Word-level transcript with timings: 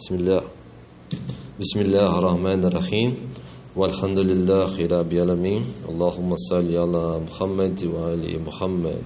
بسم 0.00 0.14
الله 0.14 0.40
بسم 1.60 1.80
الله 1.80 2.18
الرحمن 2.18 2.64
الرحيم 2.64 3.10
والحمد 3.76 4.18
لله 4.18 4.72
رب 4.86 5.12
العالمين 5.12 5.62
اللهم 5.88 6.30
صل 6.36 6.68
على 6.76 7.04
محمد 7.26 7.78
وعلى 7.84 8.38
محمد 8.38 9.04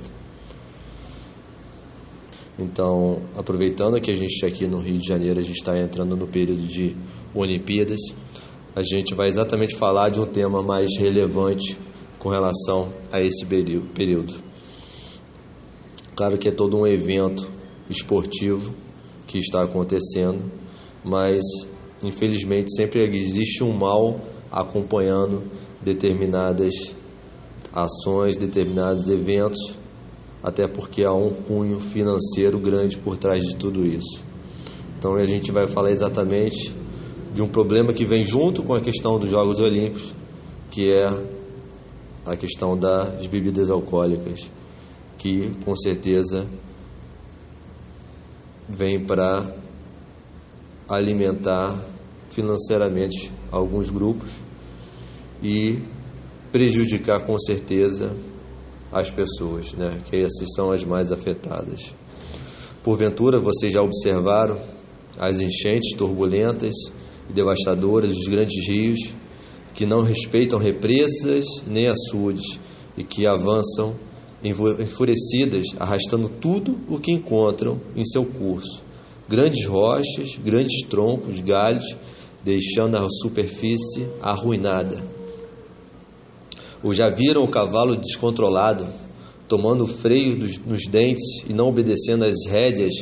Então, 2.60 3.22
aproveitando 3.36 3.98
que 4.00 4.10
a 4.10 4.16
gente 4.16 4.34
está 4.34 4.46
aqui 4.46 4.66
no 4.66 4.80
Rio 4.80 4.98
de 4.98 5.08
Janeiro, 5.08 5.38
a 5.38 5.42
gente 5.42 5.56
está 5.56 5.78
entrando 5.78 6.14
no 6.14 6.26
período 6.26 6.66
de 6.66 6.94
Olimpíadas, 7.34 8.00
a 8.76 8.82
gente 8.82 9.14
vai 9.14 9.28
exatamente 9.28 9.74
falar 9.76 10.10
de 10.10 10.20
um 10.20 10.26
tema 10.26 10.62
mais 10.62 10.90
relevante 10.98 11.78
com 12.18 12.28
relação 12.28 12.92
a 13.10 13.18
esse 13.20 13.46
período. 13.46 14.34
Claro 16.14 16.36
que 16.36 16.48
é 16.48 16.52
todo 16.52 16.76
um 16.76 16.86
evento 16.86 17.50
esportivo 17.88 18.74
que 19.26 19.38
está 19.38 19.62
acontecendo, 19.62 20.52
mas 21.05 21.41
infelizmente 22.03 22.75
sempre 22.75 23.03
existe 23.15 23.63
um 23.63 23.71
mal 23.71 24.19
acompanhando 24.51 25.43
determinadas 25.81 26.95
ações, 27.71 28.37
determinados 28.37 29.07
eventos, 29.07 29.77
até 30.41 30.67
porque 30.67 31.03
há 31.03 31.13
um 31.13 31.29
cunho 31.29 31.79
financeiro 31.79 32.59
grande 32.59 32.97
por 32.97 33.17
trás 33.17 33.45
de 33.45 33.55
tudo 33.55 33.85
isso. 33.85 34.23
Então 34.97 35.15
a 35.15 35.25
gente 35.25 35.51
vai 35.51 35.67
falar 35.67 35.91
exatamente 35.91 36.73
de 37.33 37.41
um 37.41 37.47
problema 37.47 37.93
que 37.93 38.05
vem 38.05 38.23
junto 38.23 38.63
com 38.63 38.73
a 38.73 38.81
questão 38.81 39.19
dos 39.19 39.29
Jogos 39.29 39.59
Olímpicos, 39.59 40.15
que 40.71 40.91
é 40.91 41.05
a 42.25 42.35
questão 42.35 42.77
das 42.77 43.27
bebidas 43.27 43.69
alcoólicas, 43.69 44.49
que 45.17 45.51
com 45.63 45.75
certeza 45.75 46.47
vem 48.67 49.05
para 49.05 49.64
alimentar 50.87 51.83
financeiramente 52.29 53.31
alguns 53.51 53.89
grupos 53.89 54.29
e 55.41 55.79
prejudicar 56.51 57.25
com 57.25 57.37
certeza 57.37 58.15
as 58.91 59.09
pessoas, 59.09 59.73
né? 59.73 59.97
que 60.05 60.15
essas 60.15 60.53
são 60.55 60.71
as 60.71 60.83
mais 60.85 61.11
afetadas. 61.11 61.93
Porventura, 62.83 63.39
vocês 63.39 63.73
já 63.73 63.81
observaram 63.81 64.59
as 65.17 65.39
enchentes 65.39 65.95
turbulentas 65.97 66.75
e 67.29 67.33
devastadoras 67.33 68.09
dos 68.09 68.27
grandes 68.27 68.67
rios 68.67 68.99
que 69.73 69.85
não 69.85 70.01
respeitam 70.01 70.59
represas 70.59 71.45
nem 71.67 71.87
açudes 71.87 72.59
e 72.97 73.03
que 73.03 73.27
avançam 73.27 73.95
enfurecidas, 74.43 75.67
arrastando 75.79 76.29
tudo 76.29 76.77
o 76.87 76.99
que 76.99 77.11
encontram 77.11 77.81
em 77.95 78.05
seu 78.05 78.23
curso. 78.23 78.84
Grandes 79.27 79.65
rochas, 79.65 80.37
grandes 80.37 80.87
troncos, 80.87 81.41
galhos, 81.41 81.95
deixando 82.43 82.95
a 82.97 83.07
superfície 83.09 84.07
arruinada. 84.21 85.03
Ou 86.83 86.93
já 86.93 87.09
viram 87.09 87.43
o 87.43 87.47
cavalo 87.47 87.97
descontrolado, 87.97 88.87
tomando 89.47 89.87
freio 89.87 90.37
dos, 90.37 90.59
nos 90.59 90.85
dentes 90.87 91.43
e 91.49 91.53
não 91.53 91.67
obedecendo 91.67 92.23
às 92.23 92.45
rédeas, 92.47 92.93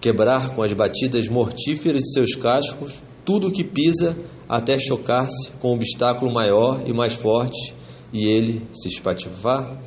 quebrar 0.00 0.54
com 0.54 0.62
as 0.62 0.74
batidas 0.74 1.28
mortíferas 1.28 2.02
de 2.02 2.12
seus 2.12 2.34
cascos 2.34 3.02
tudo 3.24 3.48
o 3.48 3.50
que 3.50 3.64
pisa 3.64 4.14
até 4.46 4.76
chocar-se 4.78 5.50
com 5.60 5.70
um 5.70 5.76
obstáculo 5.76 6.30
maior 6.30 6.82
e 6.86 6.92
mais 6.92 7.14
forte 7.14 7.74
e 8.12 8.26
ele 8.26 8.60
se 8.74 8.88
espatifar? 8.88 9.80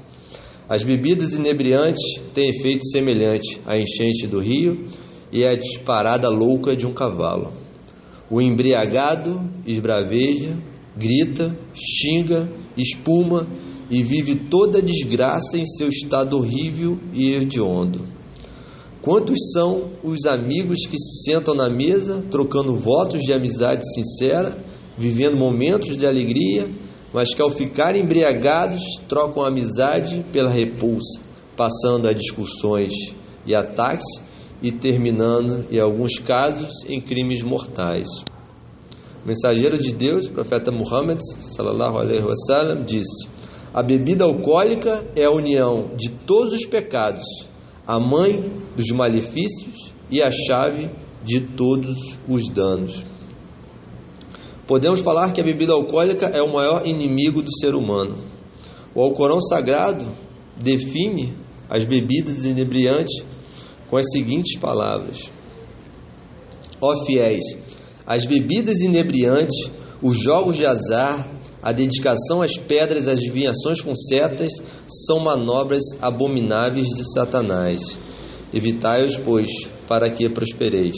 As 0.68 0.84
bebidas 0.84 1.35
inebriantes 1.35 2.03
têm 2.34 2.50
efeito 2.50 2.84
semelhante 2.88 3.62
à 3.66 3.78
enchente 3.78 4.25
do 4.25 4.40
rio 4.40 4.90
e 5.31 5.45
à 5.45 5.55
disparada 5.55 6.29
louca 6.29 6.75
de 6.75 6.85
um 6.85 6.93
cavalo. 6.93 7.53
O 8.29 8.41
embriagado 8.41 9.41
esbraveja, 9.65 10.57
grita, 10.95 11.57
xinga, 11.73 12.49
espuma 12.75 13.47
e 13.89 14.03
vive 14.03 14.35
toda 14.35 14.79
a 14.79 14.81
desgraça 14.81 15.57
em 15.57 15.65
seu 15.65 15.88
estado 15.88 16.38
horrível 16.38 16.97
e 17.13 17.31
hediondo. 17.31 18.05
Quantos 19.01 19.38
são 19.53 19.91
os 20.03 20.25
amigos 20.25 20.85
que 20.85 20.97
se 20.97 21.23
sentam 21.23 21.55
na 21.55 21.69
mesa, 21.69 22.21
trocando 22.29 22.75
votos 22.75 23.21
de 23.21 23.31
amizade 23.31 23.81
sincera, 23.94 24.57
vivendo 24.97 25.38
momentos 25.38 25.95
de 25.95 26.05
alegria, 26.05 26.67
mas 27.13 27.33
que 27.33 27.41
ao 27.41 27.49
ficarem 27.49 28.03
embriagados 28.03 28.81
trocam 29.07 29.44
a 29.44 29.47
amizade 29.47 30.25
pela 30.33 30.49
repulsa, 30.49 31.21
passando 31.55 32.09
a 32.09 32.13
discussões 32.13 32.91
e 33.45 33.55
ataques 33.55 34.05
e 34.62 34.72
terminando, 34.72 35.66
em 35.72 35.79
alguns 35.79 36.19
casos, 36.19 36.72
em 36.88 37.00
crimes 37.00 37.44
mortais. 37.44 38.07
O 39.23 39.28
mensageiro 39.28 39.78
de 39.78 39.94
Deus, 39.94 40.28
o 40.28 40.31
profeta 40.31 40.72
Muhammad, 40.72 41.19
sallallahu 41.22 41.97
alaihi 41.97 42.23
wasallam, 42.23 42.84
disse: 42.84 43.28
A 43.73 43.84
bebida 43.84 44.23
alcoólica 44.23 45.06
é 45.16 45.25
a 45.25 45.31
união 45.31 45.90
de 45.95 46.09
todos 46.09 46.53
os 46.53 46.66
pecados, 46.66 47.25
a 47.85 48.00
mãe 48.00 48.51
dos 48.75 48.90
malefícios 48.91 49.94
e 50.09 50.22
a 50.22 50.31
chave 50.31 50.89
de 51.24 51.41
todos 51.41 52.18
os 52.28 52.50
danos. 52.50 53.03
Podemos 54.66 55.00
falar 55.00 55.31
que 55.31 55.39
a 55.39 55.44
bebida 55.44 55.74
alcoólica 55.74 56.28
é 56.28 56.41
o 56.41 56.51
maior 56.51 56.85
inimigo 56.85 57.41
do 57.41 57.53
ser 57.59 57.74
humano. 57.74 58.18
O 58.94 59.01
Alcorão 59.01 59.39
Sagrado 59.39 60.06
define 60.62 61.34
as 61.69 61.85
bebidas 61.85 62.45
inebriantes 62.45 63.24
com 63.90 63.98
as 63.98 64.06
seguintes 64.12 64.58
palavras: 64.58 65.31
Ó 66.81 67.06
fiéis, 67.06 67.44
as 68.06 68.25
bebidas 68.25 68.81
inebriantes, 68.81 69.72
os 70.02 70.18
jogos 70.22 70.56
de 70.56 70.66
azar, 70.66 71.38
a 71.62 71.72
dedicação 71.72 72.42
às 72.42 72.56
pedras, 72.56 73.08
as 73.08 73.20
adivinhações 73.20 73.81
com 73.81 73.96
setas 73.96 74.52
são 75.06 75.20
manobras 75.20 75.84
abomináveis 76.02 76.88
de 76.88 77.14
Satanás. 77.14 77.98
Evitai-os, 78.53 79.18
pois, 79.18 79.50
para 79.88 80.09
que 80.09 80.30
prospereis. 80.30 80.96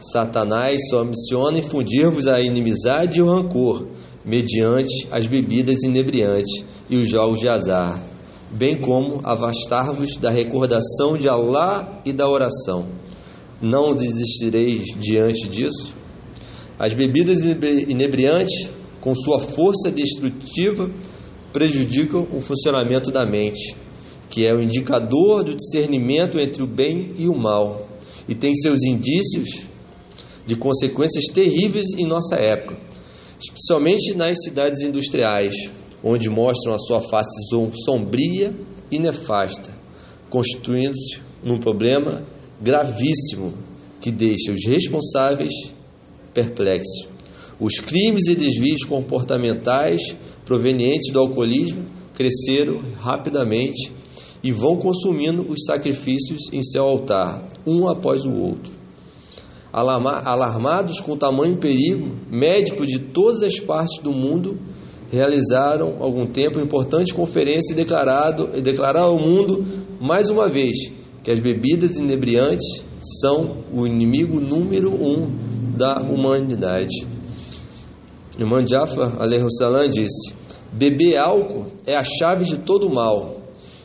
Satanás 0.00 0.76
só 0.90 1.02
ambiciona 1.02 1.58
infundir-vos 1.58 2.26
a 2.26 2.40
inimizade 2.40 3.18
e 3.18 3.22
o 3.22 3.26
rancor, 3.26 3.88
mediante 4.24 5.06
as 5.10 5.26
bebidas 5.26 5.82
inebriantes 5.82 6.64
e 6.88 6.96
os 6.96 7.08
jogos 7.08 7.40
de 7.40 7.48
azar, 7.48 8.07
bem 8.50 8.80
como 8.80 9.20
afastar-vos 9.24 10.16
da 10.16 10.30
recordação 10.30 11.16
de 11.16 11.28
Alá 11.28 12.00
e 12.04 12.12
da 12.12 12.28
oração. 12.28 12.88
Não 13.60 13.94
desistireis 13.94 14.84
diante 14.98 15.48
disso? 15.48 15.94
As 16.78 16.94
bebidas 16.94 17.40
inebriantes, 17.42 18.70
com 19.00 19.14
sua 19.14 19.40
força 19.40 19.90
destrutiva, 19.90 20.90
prejudicam 21.52 22.26
o 22.32 22.40
funcionamento 22.40 23.10
da 23.10 23.26
mente, 23.26 23.76
que 24.30 24.46
é 24.46 24.54
o 24.54 24.62
indicador 24.62 25.42
do 25.42 25.54
discernimento 25.54 26.38
entre 26.38 26.62
o 26.62 26.66
bem 26.66 27.14
e 27.18 27.28
o 27.28 27.36
mal, 27.36 27.88
e 28.28 28.34
tem 28.34 28.54
seus 28.54 28.82
indícios 28.84 29.66
de 30.46 30.56
consequências 30.56 31.24
terríveis 31.32 31.86
em 31.98 32.06
nossa 32.06 32.36
época, 32.36 32.78
especialmente 33.40 34.16
nas 34.16 34.42
cidades 34.42 34.80
industriais, 34.82 35.54
onde 36.02 36.30
mostram 36.30 36.74
a 36.74 36.78
sua 36.78 37.00
face 37.00 37.30
sombria 37.84 38.54
e 38.90 38.98
nefasta, 38.98 39.72
constituindo-se 40.30 41.20
num 41.42 41.58
problema 41.58 42.24
gravíssimo 42.60 43.54
que 44.00 44.10
deixa 44.10 44.52
os 44.52 44.64
responsáveis 44.66 45.52
perplexos. 46.32 47.08
Os 47.60 47.80
crimes 47.80 48.28
e 48.28 48.36
desvios 48.36 48.84
comportamentais 48.84 50.16
provenientes 50.44 51.12
do 51.12 51.18
alcoolismo 51.18 51.84
cresceram 52.14 52.80
rapidamente 52.96 53.92
e 54.42 54.52
vão 54.52 54.76
consumindo 54.76 55.42
os 55.42 55.64
sacrifícios 55.64 56.42
em 56.52 56.62
seu 56.62 56.84
altar, 56.84 57.48
um 57.66 57.88
após 57.88 58.24
o 58.24 58.32
outro. 58.32 58.72
Alarmados 59.72 61.00
com 61.00 61.12
o 61.12 61.16
tamanho 61.16 61.58
perigo, 61.58 62.16
médicos 62.30 62.86
de 62.86 63.00
todas 63.00 63.42
as 63.42 63.58
partes 63.58 64.00
do 64.02 64.12
mundo 64.12 64.58
realizaram 65.10 66.02
algum 66.02 66.26
tempo 66.26 66.60
importante 66.60 67.14
conferência 67.14 67.72
e 67.72 67.76
declarado 67.76 68.50
e 68.54 68.60
declararam 68.60 69.10
ao 69.10 69.18
mundo 69.18 69.64
mais 70.00 70.30
uma 70.30 70.48
vez 70.48 70.76
que 71.22 71.30
as 71.30 71.40
bebidas 71.40 71.96
inebriantes 71.96 72.84
são 73.20 73.64
o 73.72 73.86
inimigo 73.86 74.40
número 74.40 74.92
um 74.92 75.30
da 75.76 76.00
humanidade. 76.00 77.06
Imam 78.38 78.66
Jafar 78.66 79.16
salam 79.58 79.88
disse: 79.88 80.34
beber 80.72 81.20
álcool 81.20 81.66
é 81.86 81.96
a 81.96 82.02
chave 82.02 82.44
de 82.44 82.58
todo 82.58 82.90
mal, 82.90 83.36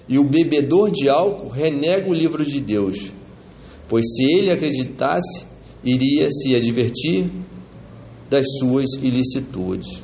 e 0.07 0.19
o 0.19 0.23
bebedor 0.23 0.91
de 0.91 1.09
álcool 1.09 1.49
renega 1.49 2.09
o 2.09 2.13
livro 2.13 2.45
de 2.45 2.59
Deus, 2.59 3.13
pois 3.87 4.05
se 4.13 4.23
ele 4.23 4.51
acreditasse 4.51 5.45
iria 5.83 6.29
se 6.31 6.55
advertir 6.55 7.29
das 8.29 8.45
suas 8.59 8.93
ilicitudes. 9.01 10.01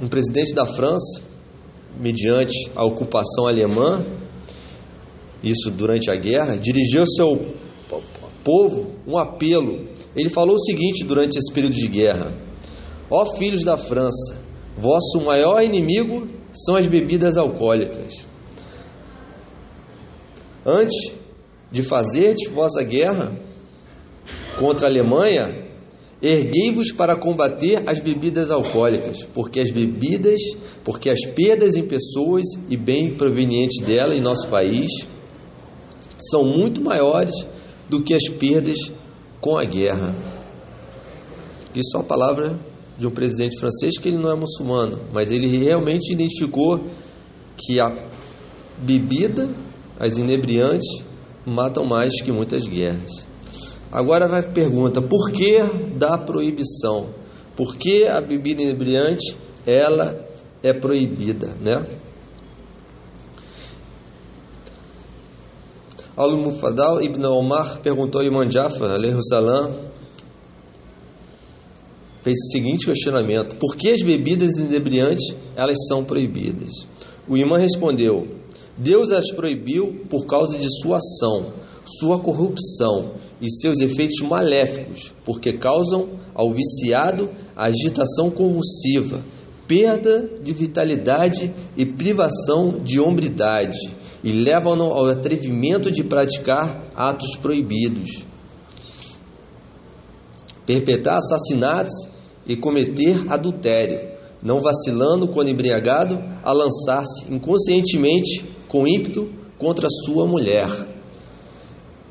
Um 0.00 0.08
presidente 0.08 0.54
da 0.54 0.64
França, 0.64 1.22
mediante 1.98 2.70
a 2.74 2.84
ocupação 2.84 3.46
alemã, 3.46 4.04
isso 5.42 5.70
durante 5.70 6.10
a 6.10 6.16
guerra, 6.16 6.56
dirigiu 6.56 7.04
seu 7.06 7.54
povo 8.44 8.94
um 9.06 9.18
apelo. 9.18 9.88
Ele 10.16 10.28
falou 10.28 10.56
o 10.56 10.60
seguinte 10.60 11.04
durante 11.04 11.38
esse 11.38 11.52
período 11.52 11.74
de 11.74 11.88
guerra: 11.88 12.32
Ó 13.10 13.36
filhos 13.36 13.62
da 13.62 13.76
França, 13.76 14.38
vosso 14.76 15.20
maior 15.24 15.62
inimigo 15.62 16.28
são 16.52 16.76
as 16.76 16.86
bebidas 16.86 17.36
alcoólicas. 17.36 18.26
Antes 20.64 21.12
de 21.70 21.82
fazer 21.82 22.34
vossa 22.52 22.82
guerra 22.82 23.32
contra 24.58 24.86
a 24.86 24.90
Alemanha, 24.90 25.59
erguei-vos 26.22 26.92
para 26.92 27.16
combater 27.16 27.82
as 27.88 28.00
bebidas 28.00 28.50
alcoólicas, 28.50 29.24
porque 29.32 29.60
as 29.60 29.70
bebidas, 29.70 30.40
porque 30.84 31.08
as 31.08 31.24
perdas 31.24 31.76
em 31.76 31.86
pessoas 31.86 32.44
e 32.68 32.76
bem 32.76 33.16
provenientes 33.16 33.84
dela 33.84 34.14
em 34.14 34.20
nosso 34.20 34.48
país 34.48 34.90
são 36.30 36.44
muito 36.44 36.82
maiores 36.82 37.34
do 37.88 38.02
que 38.02 38.14
as 38.14 38.28
perdas 38.28 38.92
com 39.40 39.56
a 39.56 39.64
guerra. 39.64 40.14
Isso 41.74 41.96
é 41.96 41.98
uma 41.98 42.06
palavra 42.06 42.58
de 42.98 43.06
um 43.06 43.10
presidente 43.10 43.58
francês 43.58 43.96
que 43.96 44.08
ele 44.08 44.18
não 44.18 44.30
é 44.30 44.36
muçulmano, 44.36 45.00
mas 45.12 45.32
ele 45.32 45.46
realmente 45.46 46.12
identificou 46.12 46.80
que 47.56 47.80
a 47.80 47.86
bebida, 48.78 49.48
as 49.98 50.18
inebriantes, 50.18 51.02
matam 51.46 51.86
mais 51.86 52.20
que 52.20 52.30
muitas 52.30 52.66
guerras. 52.66 53.29
Agora 53.90 54.28
vai 54.28 54.42
pergunta: 54.42 55.02
por 55.02 55.30
que 55.30 55.58
da 55.96 56.16
proibição? 56.16 57.10
Por 57.56 57.76
que 57.76 58.06
a 58.06 58.20
bebida 58.20 58.62
inebriante 58.62 59.36
ela 59.66 60.24
é 60.62 60.72
proibida, 60.72 61.56
né? 61.60 61.84
Al-Mufadal 66.16 67.02
ibn 67.02 67.24
Omar 67.24 67.80
perguntou 67.80 68.20
a 68.20 68.24
Imam 68.24 68.48
Jafar, 68.50 68.98
salam, 69.28 69.90
fez 72.22 72.36
o 72.36 72.52
seguinte 72.52 72.86
questionamento: 72.86 73.56
Por 73.56 73.74
que 73.74 73.90
as 73.90 74.02
bebidas 74.02 74.56
inebriantes 74.58 75.34
elas 75.56 75.78
são 75.88 76.04
proibidas? 76.04 76.86
O 77.28 77.36
imã 77.36 77.58
respondeu: 77.58 78.28
Deus 78.76 79.10
as 79.12 79.30
proibiu 79.32 80.04
por 80.08 80.26
causa 80.26 80.58
de 80.58 80.66
sua 80.80 80.98
ação, 80.98 81.52
sua 81.84 82.18
corrupção 82.20 83.14
e 83.40 83.50
seus 83.50 83.80
efeitos 83.80 84.20
maléficos, 84.26 85.14
porque 85.24 85.52
causam 85.52 86.18
ao 86.34 86.52
viciado 86.52 87.30
agitação 87.56 88.30
convulsiva, 88.30 89.22
perda 89.66 90.28
de 90.42 90.52
vitalidade 90.52 91.52
e 91.76 91.86
privação 91.86 92.80
de 92.82 93.00
hombridade 93.00 93.78
e 94.22 94.32
levam-no 94.32 94.84
ao 94.84 95.06
atrevimento 95.06 95.90
de 95.90 96.02
praticar 96.04 96.84
atos 96.94 97.36
proibidos, 97.36 98.24
perpetrar 100.66 101.16
assassinatos 101.16 101.92
e 102.46 102.56
cometer 102.56 103.32
adultério, 103.32 104.10
não 104.42 104.60
vacilando 104.60 105.28
quando 105.28 105.50
embriagado 105.50 106.18
a 106.42 106.52
lançar-se 106.52 107.32
inconscientemente 107.32 108.44
com 108.66 108.86
ímpeto 108.86 109.30
contra 109.58 109.86
sua 110.04 110.26
mulher. 110.26 110.89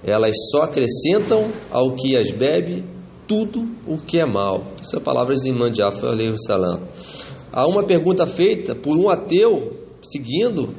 Elas 0.03 0.35
só 0.51 0.63
acrescentam 0.63 1.51
ao 1.69 1.95
que 1.95 2.15
as 2.15 2.31
bebe 2.31 2.83
tudo 3.27 3.67
o 3.85 3.97
que 3.97 4.19
é 4.19 4.25
mal. 4.25 4.63
Essas 4.79 5.01
palavras 5.03 5.39
de 5.41 5.49
Imam 5.49 5.73
Jafar 5.73 6.15
salam. 6.47 6.81
Há 7.51 7.67
uma 7.67 7.85
pergunta 7.85 8.25
feita 8.25 8.75
por 8.75 8.97
um 8.97 9.09
ateu, 9.09 9.85
seguindo 10.01 10.73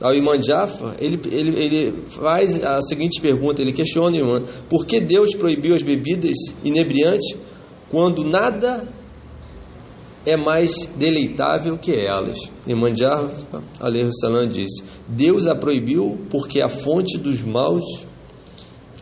ao 0.00 0.14
Imam 0.14 0.40
Jafar, 0.40 0.96
ele, 0.98 1.20
ele, 1.30 1.56
ele 1.56 2.02
faz 2.08 2.62
a 2.62 2.80
seguinte 2.80 3.20
pergunta, 3.20 3.62
ele 3.62 3.72
questiona 3.72 4.16
o 4.16 4.20
Imam, 4.20 4.44
por 4.68 4.84
que 4.84 5.00
Deus 5.00 5.34
proibiu 5.34 5.74
as 5.74 5.82
bebidas 5.82 6.36
inebriantes 6.64 7.36
quando 7.90 8.24
nada 8.24 8.88
é 10.24 10.36
mais 10.36 10.86
deleitável 10.96 11.78
que 11.78 11.94
elas? 11.94 12.38
Imam 12.66 12.94
Jafar, 12.94 13.62
salam, 14.20 14.48
disse, 14.48 14.82
Deus 15.08 15.46
a 15.46 15.54
proibiu 15.54 16.18
porque 16.30 16.60
é 16.60 16.64
a 16.64 16.68
fonte 16.68 17.16
dos 17.16 17.42
maus 17.42 17.84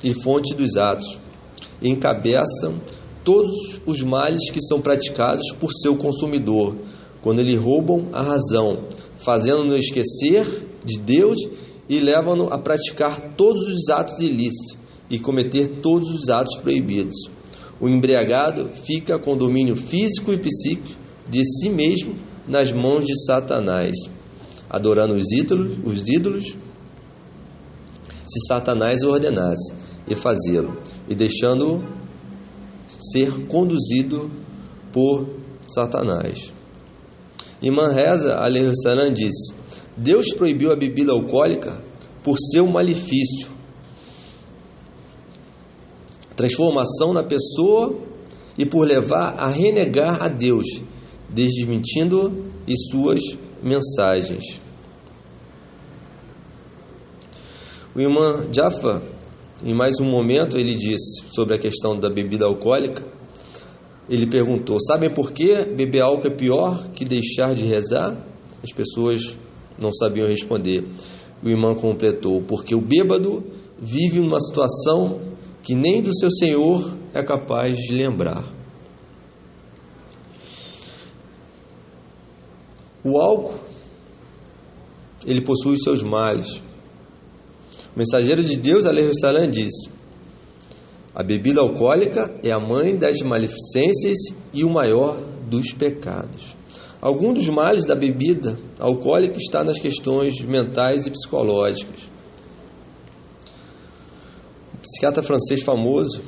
e 0.04 0.12
fonte 0.12 0.54
dos 0.54 0.76
atos, 0.76 1.18
encabeçam 1.82 2.78
todos 3.24 3.80
os 3.86 4.02
males 4.02 4.50
que 4.50 4.60
são 4.60 4.80
praticados 4.80 5.50
por 5.58 5.72
seu 5.72 5.96
consumidor, 5.96 6.76
quando 7.22 7.40
lhe 7.40 7.56
roubam 7.56 8.08
a 8.12 8.22
razão, 8.22 8.84
fazendo-no 9.16 9.74
esquecer 9.74 10.68
de 10.84 10.98
Deus 10.98 11.38
e 11.88 11.98
levam-no 11.98 12.52
a 12.52 12.58
praticar 12.58 13.34
todos 13.34 13.66
os 13.66 13.88
atos 13.88 14.18
ilícitos 14.20 14.76
e 15.08 15.18
cometer 15.18 15.80
todos 15.80 16.08
os 16.10 16.28
atos 16.28 16.56
proibidos. 16.58 17.16
O 17.80 17.88
embriagado 17.88 18.70
fica 18.74 19.18
com 19.18 19.36
domínio 19.36 19.74
físico 19.74 20.32
e 20.32 20.38
psíquico 20.38 21.00
de 21.28 21.42
si 21.42 21.70
mesmo 21.70 22.14
nas 22.46 22.70
mãos 22.70 23.06
de 23.06 23.14
Satanás, 23.24 23.96
adorando 24.68 25.14
os 25.14 25.32
ídolos, 25.32 25.78
os 25.82 26.06
ídolos 26.06 26.56
se 28.26 28.46
Satanás 28.48 29.02
ordenasse 29.02 29.83
e 30.06 30.14
fazê-lo, 30.14 30.80
e 31.08 31.14
deixando-o 31.14 31.82
ser 33.00 33.46
conduzido 33.46 34.30
por 34.92 35.28
Satanás. 35.66 36.52
Imã 37.62 37.92
Reza, 37.92 38.34
salam 38.82 39.12
disse: 39.12 39.54
Deus 39.96 40.32
proibiu 40.34 40.72
a 40.72 40.76
bebida 40.76 41.12
alcoólica 41.12 41.82
por 42.22 42.36
seu 42.38 42.66
malefício, 42.66 43.48
transformação 46.36 47.12
na 47.12 47.22
pessoa 47.22 47.98
e 48.58 48.66
por 48.66 48.86
levar 48.86 49.34
a 49.38 49.48
renegar 49.48 50.22
a 50.22 50.28
Deus, 50.28 50.66
desmentindo 51.28 52.44
e 52.66 52.74
suas 52.90 53.20
mensagens. 53.62 54.60
O 57.94 58.00
irmão 58.00 58.52
Jaffa, 58.52 59.02
em 59.64 59.74
mais 59.74 59.98
um 59.98 60.04
momento, 60.04 60.58
ele 60.58 60.74
disse 60.74 61.24
sobre 61.32 61.54
a 61.54 61.58
questão 61.58 61.98
da 61.98 62.10
bebida 62.10 62.44
alcoólica. 62.44 63.02
Ele 64.10 64.26
perguntou: 64.26 64.76
Sabem 64.78 65.12
por 65.14 65.32
que 65.32 65.64
beber 65.64 66.02
álcool 66.02 66.26
é 66.28 66.36
pior 66.36 66.90
que 66.90 67.02
deixar 67.02 67.54
de 67.54 67.64
rezar? 67.64 68.14
As 68.62 68.70
pessoas 68.72 69.34
não 69.78 69.90
sabiam 69.90 70.28
responder. 70.28 70.84
O 71.42 71.48
imã 71.48 71.74
completou: 71.74 72.42
Porque 72.42 72.74
o 72.74 72.80
bêbado 72.80 73.42
vive 73.80 74.20
uma 74.20 74.38
situação 74.38 75.32
que 75.62 75.74
nem 75.74 76.02
do 76.02 76.14
seu 76.14 76.30
senhor 76.30 76.94
é 77.14 77.22
capaz 77.22 77.74
de 77.74 77.94
lembrar. 77.94 78.52
O 83.02 83.18
álcool, 83.18 83.58
ele 85.26 85.42
possui 85.42 85.74
os 85.74 85.82
seus 85.82 86.02
males. 86.02 86.62
O 87.94 87.98
mensageiro 87.98 88.42
de 88.42 88.56
Deus, 88.56 88.84
salam, 89.20 89.48
disse: 89.48 89.88
A 91.14 91.22
bebida 91.22 91.60
alcoólica 91.60 92.34
é 92.42 92.50
a 92.50 92.58
mãe 92.58 92.96
das 92.96 93.20
maleficências 93.22 94.18
e 94.52 94.64
o 94.64 94.70
maior 94.70 95.16
dos 95.48 95.72
pecados. 95.72 96.56
Algum 97.00 97.32
dos 97.32 97.48
males 97.48 97.86
da 97.86 97.94
bebida 97.94 98.58
alcoólica 98.78 99.36
está 99.36 99.62
nas 99.62 99.78
questões 99.78 100.40
mentais 100.40 101.06
e 101.06 101.10
psicológicas. 101.10 102.10
Um 104.74 104.78
psiquiatra 104.78 105.22
francês 105.22 105.62
famoso, 105.62 106.22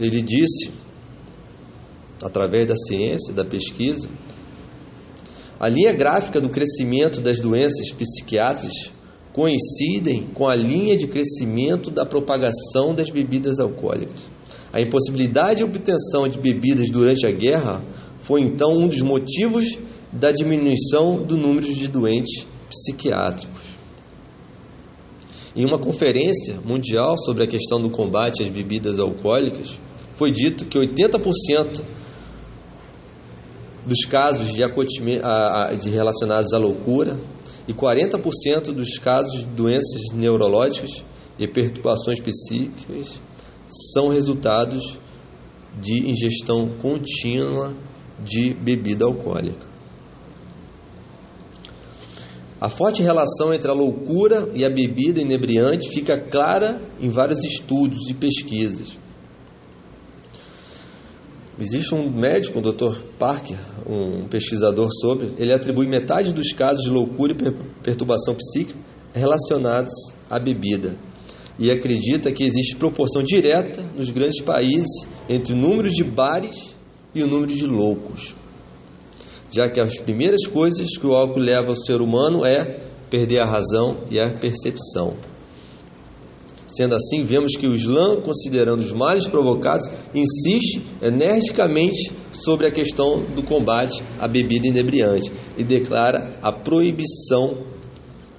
ele 0.00 0.20
disse, 0.20 0.72
através 2.22 2.66
da 2.66 2.74
ciência, 2.74 3.32
da 3.34 3.44
pesquisa, 3.44 4.08
a 5.60 5.68
linha 5.68 5.92
gráfica 5.92 6.40
do 6.40 6.48
crescimento 6.48 7.20
das 7.20 7.38
doenças 7.38 7.92
psiquiátricas 7.92 8.93
coincidem 9.34 10.28
com 10.32 10.46
a 10.46 10.54
linha 10.54 10.96
de 10.96 11.08
crescimento 11.08 11.90
da 11.90 12.06
propagação 12.06 12.94
das 12.94 13.10
bebidas 13.10 13.58
alcoólicas. 13.58 14.30
A 14.72 14.80
impossibilidade 14.80 15.58
de 15.58 15.64
obtenção 15.64 16.28
de 16.28 16.38
bebidas 16.38 16.88
durante 16.88 17.26
a 17.26 17.32
guerra 17.32 17.84
foi 18.18 18.42
então 18.42 18.72
um 18.72 18.86
dos 18.86 19.02
motivos 19.02 19.76
da 20.12 20.30
diminuição 20.30 21.20
do 21.20 21.36
número 21.36 21.66
de 21.66 21.88
doentes 21.88 22.46
psiquiátricos. 22.70 23.74
Em 25.56 25.66
uma 25.66 25.80
conferência 25.80 26.60
mundial 26.64 27.16
sobre 27.18 27.42
a 27.42 27.46
questão 27.48 27.80
do 27.80 27.90
combate 27.90 28.40
às 28.40 28.48
bebidas 28.48 29.00
alcoólicas, 29.00 29.80
foi 30.14 30.30
dito 30.30 30.64
que 30.64 30.78
80% 30.78 31.82
dos 33.84 34.04
casos 34.08 34.52
de, 34.52 34.62
de 35.80 35.90
relacionados 35.90 36.52
à 36.54 36.58
loucura 36.58 37.18
e 37.66 37.72
40% 37.72 38.72
dos 38.72 38.98
casos 38.98 39.40
de 39.40 39.46
doenças 39.46 40.12
neurológicas 40.12 41.04
e 41.38 41.48
perturbações 41.48 42.20
psíquicas 42.20 43.20
são 43.92 44.08
resultados 44.08 44.98
de 45.80 46.08
ingestão 46.08 46.68
contínua 46.80 47.74
de 48.22 48.54
bebida 48.54 49.04
alcoólica. 49.04 49.74
A 52.60 52.68
forte 52.68 53.02
relação 53.02 53.52
entre 53.52 53.70
a 53.70 53.74
loucura 53.74 54.48
e 54.54 54.64
a 54.64 54.70
bebida 54.70 55.20
inebriante 55.20 55.90
fica 55.90 56.18
clara 56.18 56.80
em 57.00 57.08
vários 57.08 57.44
estudos 57.44 58.08
e 58.08 58.14
pesquisas. 58.14 58.98
Existe 61.58 61.94
um 61.94 62.10
médico, 62.10 62.58
o 62.58 62.62
Dr. 62.62 63.00
Parker, 63.16 63.58
um 63.88 64.26
pesquisador 64.26 64.88
sobre, 65.00 65.32
ele 65.38 65.52
atribui 65.52 65.86
metade 65.86 66.34
dos 66.34 66.52
casos 66.52 66.82
de 66.82 66.90
loucura 66.90 67.32
e 67.32 67.82
perturbação 67.82 68.34
psíquica 68.34 68.78
relacionados 69.12 69.92
à 70.28 70.38
bebida. 70.38 70.96
E 71.56 71.70
acredita 71.70 72.32
que 72.32 72.42
existe 72.42 72.74
proporção 72.74 73.22
direta 73.22 73.82
nos 73.96 74.10
grandes 74.10 74.42
países 74.42 75.06
entre 75.28 75.52
o 75.52 75.56
número 75.56 75.88
de 75.88 76.02
bares 76.02 76.74
e 77.14 77.22
o 77.22 77.28
número 77.28 77.54
de 77.54 77.64
loucos. 77.64 78.34
Já 79.52 79.70
que 79.70 79.78
as 79.78 79.96
primeiras 80.00 80.44
coisas 80.48 80.98
que 80.98 81.06
o 81.06 81.14
álcool 81.14 81.38
leva 81.38 81.68
ao 81.68 81.76
ser 81.76 82.00
humano 82.00 82.44
é 82.44 82.80
perder 83.08 83.38
a 83.38 83.46
razão 83.46 84.00
e 84.10 84.18
a 84.18 84.36
percepção. 84.36 85.14
Sendo 86.76 86.94
assim, 86.96 87.22
vemos 87.22 87.56
que 87.56 87.66
o 87.66 87.74
Islã, 87.74 88.20
considerando 88.20 88.80
os 88.80 88.92
males 88.92 89.28
provocados, 89.28 89.86
insiste 90.12 90.82
energicamente 91.00 92.12
sobre 92.32 92.66
a 92.66 92.70
questão 92.70 93.22
do 93.34 93.42
combate 93.42 94.02
à 94.18 94.26
bebida 94.26 94.66
inebriante 94.66 95.30
e 95.56 95.62
declara 95.62 96.38
a 96.42 96.52
proibição 96.52 97.64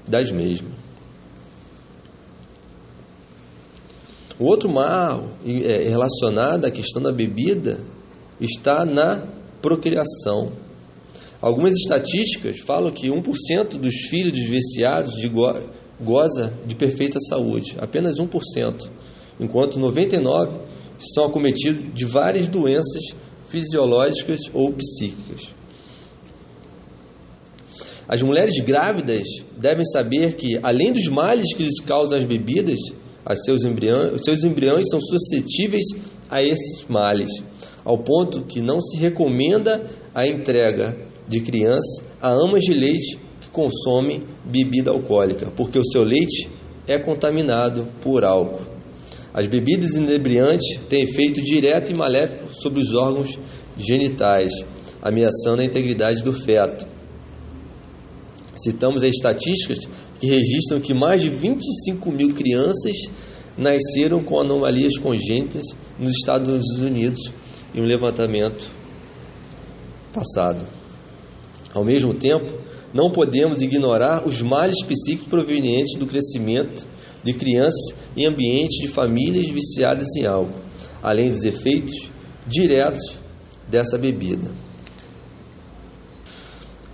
das 0.07 0.31
mesmas. 0.31 0.73
O 4.37 4.45
outro 4.45 4.69
mal 4.69 5.29
é, 5.45 5.87
relacionado 5.87 6.65
à 6.65 6.71
questão 6.71 7.01
da 7.01 7.13
bebida 7.13 7.79
está 8.41 8.83
na 8.83 9.27
procriação. 9.61 10.51
Algumas 11.41 11.73
estatísticas 11.73 12.59
falam 12.59 12.91
que 12.91 13.07
1% 13.07 13.77
dos 13.77 13.95
filhos 14.09 14.33
dos 14.33 14.49
viciados 14.49 15.13
de 15.13 15.29
goza 16.01 16.53
de 16.65 16.75
perfeita 16.75 17.19
saúde, 17.19 17.75
apenas 17.79 18.15
1%, 18.15 18.89
enquanto 19.39 19.79
99% 19.79 20.75
são 20.97 21.25
acometidos 21.25 21.93
de 21.93 22.05
várias 22.05 22.47
doenças 22.47 23.03
fisiológicas 23.47 24.39
ou 24.53 24.71
psíquicas. 24.73 25.53
As 28.07 28.21
mulheres 28.21 28.59
grávidas 28.59 29.23
devem 29.57 29.83
saber 29.83 30.35
que, 30.35 30.59
além 30.61 30.91
dos 30.91 31.07
males 31.07 31.53
que 31.53 31.63
lhes 31.63 31.79
causam 31.79 32.17
as 32.17 32.25
bebidas, 32.25 32.79
as 33.25 33.43
seus 33.43 33.63
embriões, 33.63 34.21
seus 34.23 34.43
embriões 34.43 34.85
são 34.89 34.99
suscetíveis 34.99 35.85
a 36.29 36.41
esses 36.41 36.85
males, 36.87 37.31
ao 37.83 37.97
ponto 37.97 38.43
que 38.43 38.61
não 38.61 38.79
se 38.79 38.97
recomenda 38.97 39.89
a 40.13 40.27
entrega 40.27 40.95
de 41.27 41.41
crianças 41.41 42.03
a 42.21 42.29
amas 42.29 42.63
de 42.63 42.73
leite 42.73 43.19
que 43.45 43.49
consomem 43.51 44.23
bebida 44.43 44.91
alcoólica, 44.91 45.51
porque 45.55 45.77
o 45.77 45.85
seu 45.85 46.03
leite 46.03 46.49
é 46.87 46.97
contaminado 46.97 47.87
por 48.01 48.23
álcool. 48.23 48.65
As 49.33 49.47
bebidas 49.47 49.95
inebriantes 49.95 50.79
têm 50.89 51.03
efeito 51.03 51.41
direto 51.41 51.91
e 51.91 51.95
maléfico 51.95 52.53
sobre 52.53 52.81
os 52.81 52.93
órgãos 52.93 53.37
genitais, 53.77 54.51
ameaçando 55.01 55.61
a 55.61 55.65
integridade 55.65 56.23
do 56.23 56.33
feto. 56.33 56.87
Citamos 58.57 59.03
as 59.03 59.13
estatísticas 59.13 59.79
que 60.19 60.27
registram 60.27 60.79
que 60.79 60.93
mais 60.93 61.21
de 61.21 61.29
25 61.29 62.11
mil 62.11 62.33
crianças 62.33 62.95
nasceram 63.57 64.23
com 64.23 64.39
anomalias 64.39 64.97
congênitas 64.97 65.65
nos 65.99 66.13
Estados 66.13 66.79
Unidos 66.79 67.19
em 67.73 67.81
um 67.81 67.85
levantamento 67.85 68.71
passado. 70.13 70.65
Ao 71.73 71.83
mesmo 71.83 72.13
tempo, 72.13 72.49
não 72.95 73.11
podemos 73.11 73.61
ignorar 73.61 74.25
os 74.25 74.41
males 74.41 74.81
psíquicos 74.81 75.27
provenientes 75.27 75.99
do 75.99 76.05
crescimento 76.05 76.87
de 77.21 77.33
crianças 77.33 77.93
em 78.15 78.25
ambientes 78.25 78.77
de 78.77 78.87
famílias 78.87 79.49
viciadas 79.49 80.07
em 80.17 80.25
álcool, 80.25 80.61
além 81.03 81.29
dos 81.29 81.43
efeitos 81.43 82.09
diretos 82.47 83.19
dessa 83.67 83.97
bebida. 83.97 84.49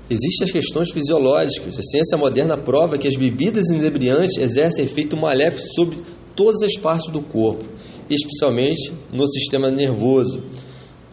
Existem 0.10 0.46
as 0.46 0.51
questões 0.51 0.91
fisiológicas. 0.91 1.77
A 1.77 1.84
ciência 1.84 2.17
moderna 2.17 2.58
prova 2.58 2.98
que 2.98 3.08
as 3.08 3.15
bebidas 3.15 3.70
inebriantes 3.70 4.39
exercem 4.39 4.86
efeito 4.86 5.15
maléfico 5.15 5.67
sobre 5.75 5.98
todas 6.36 6.63
as 6.63 6.75
partes 6.77 7.12
do 7.12 7.22
corpo, 7.22 7.63
especialmente 8.10 8.91
no 9.13 9.27
sistema 9.27 9.70
nervoso. 9.70 10.43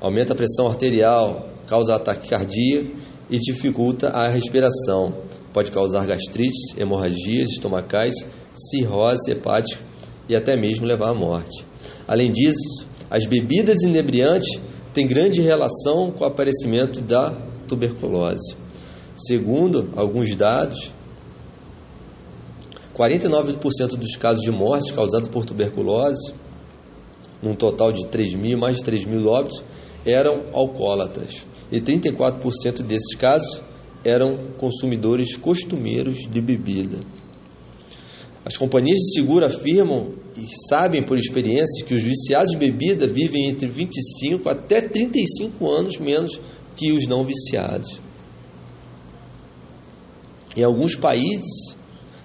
Aumenta 0.00 0.32
a 0.32 0.36
pressão 0.36 0.66
arterial, 0.66 1.50
causa 1.66 1.94
ataque 1.94 2.30
cardíaco 2.30 3.07
e 3.30 3.38
dificulta 3.38 4.08
a 4.08 4.28
respiração. 4.28 5.14
Pode 5.52 5.70
causar 5.70 6.06
gastrite, 6.06 6.74
hemorragias 6.76 7.50
estomacais, 7.50 8.14
cirrose 8.54 9.30
hepática 9.30 9.82
e 10.28 10.36
até 10.36 10.56
mesmo 10.56 10.86
levar 10.86 11.10
à 11.10 11.14
morte. 11.14 11.64
Além 12.06 12.30
disso, 12.30 12.86
as 13.10 13.26
bebidas 13.26 13.82
inebriantes 13.82 14.60
têm 14.92 15.06
grande 15.06 15.40
relação 15.40 16.10
com 16.10 16.24
o 16.24 16.26
aparecimento 16.26 17.00
da 17.00 17.30
tuberculose. 17.66 18.56
Segundo 19.16 19.90
alguns 19.96 20.34
dados, 20.36 20.94
49% 22.94 23.96
dos 23.96 24.16
casos 24.16 24.42
de 24.42 24.50
morte 24.50 24.92
causados 24.92 25.28
por 25.28 25.44
tuberculose, 25.44 26.32
num 27.42 27.54
total 27.54 27.92
de 27.92 28.06
3 28.06 28.34
mil, 28.34 28.58
mais 28.58 28.78
de 28.78 28.84
3 28.84 29.04
mil 29.04 29.26
óbitos, 29.28 29.64
eram 30.04 30.46
alcoólatras 30.52 31.47
e 31.70 31.80
34% 31.80 32.82
desses 32.82 33.14
casos 33.16 33.62
eram 34.04 34.52
consumidores 34.56 35.36
costumeiros 35.36 36.28
de 36.28 36.40
bebida. 36.40 36.98
As 38.44 38.56
companhias 38.56 38.96
de 38.98 39.14
seguro 39.14 39.44
afirmam 39.44 40.14
e 40.36 40.46
sabem 40.70 41.04
por 41.04 41.18
experiência 41.18 41.84
que 41.84 41.94
os 41.94 42.00
viciados 42.00 42.50
de 42.50 42.56
bebida 42.56 43.06
vivem 43.06 43.48
entre 43.48 43.68
25 43.68 44.48
até 44.48 44.80
35 44.80 45.70
anos 45.70 45.98
menos 45.98 46.40
que 46.74 46.92
os 46.92 47.06
não 47.06 47.24
viciados. 47.24 48.00
Em 50.56 50.64
alguns 50.64 50.96
países, 50.96 51.76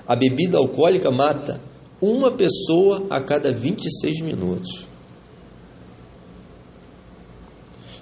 a 0.08 0.16
bebida 0.16 0.58
alcoólica 0.58 1.12
mata 1.12 1.62
uma 2.02 2.36
pessoa 2.36 3.06
a 3.10 3.20
cada 3.20 3.52
26 3.52 4.22
minutos. 4.22 4.88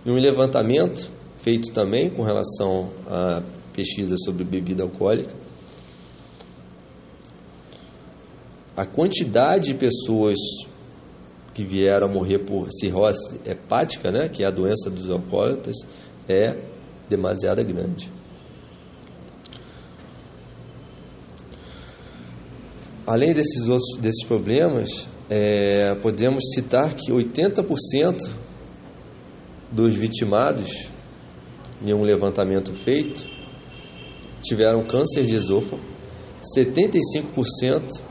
Em 0.05 0.11
um 0.11 0.15
levantamento 0.15 1.11
feito 1.43 1.71
também 1.71 2.09
com 2.09 2.23
relação 2.23 2.91
à 3.07 3.41
pesquisa 3.73 4.15
sobre 4.17 4.43
bebida 4.43 4.83
alcoólica. 4.83 5.33
A 8.75 8.85
quantidade 8.85 9.67
de 9.67 9.75
pessoas 9.75 10.37
que 11.53 11.65
vieram 11.65 12.07
a 12.07 12.11
morrer 12.11 12.39
por 12.39 12.71
cirrose 12.71 13.39
hepática, 13.45 14.11
né, 14.11 14.29
que 14.29 14.43
é 14.43 14.47
a 14.47 14.51
doença 14.51 14.89
dos 14.89 15.09
alcoólatras, 15.09 15.77
é 16.27 16.57
demasiado 17.09 17.63
grande. 17.65 18.09
Além 23.05 23.33
desses 23.33 23.67
outros 23.67 23.97
desses 23.99 24.23
problemas, 24.23 25.09
é, 25.29 25.95
podemos 25.95 26.53
citar 26.53 26.93
que 26.93 27.11
80% 27.11 28.15
dos 29.71 29.95
vitimados 29.95 30.90
em 31.83 31.93
um 31.93 32.01
levantamento 32.01 32.73
feito, 32.73 33.25
tiveram 34.41 34.85
câncer 34.85 35.23
de 35.23 35.35
esôfago, 35.35 35.81
75% 36.57 38.01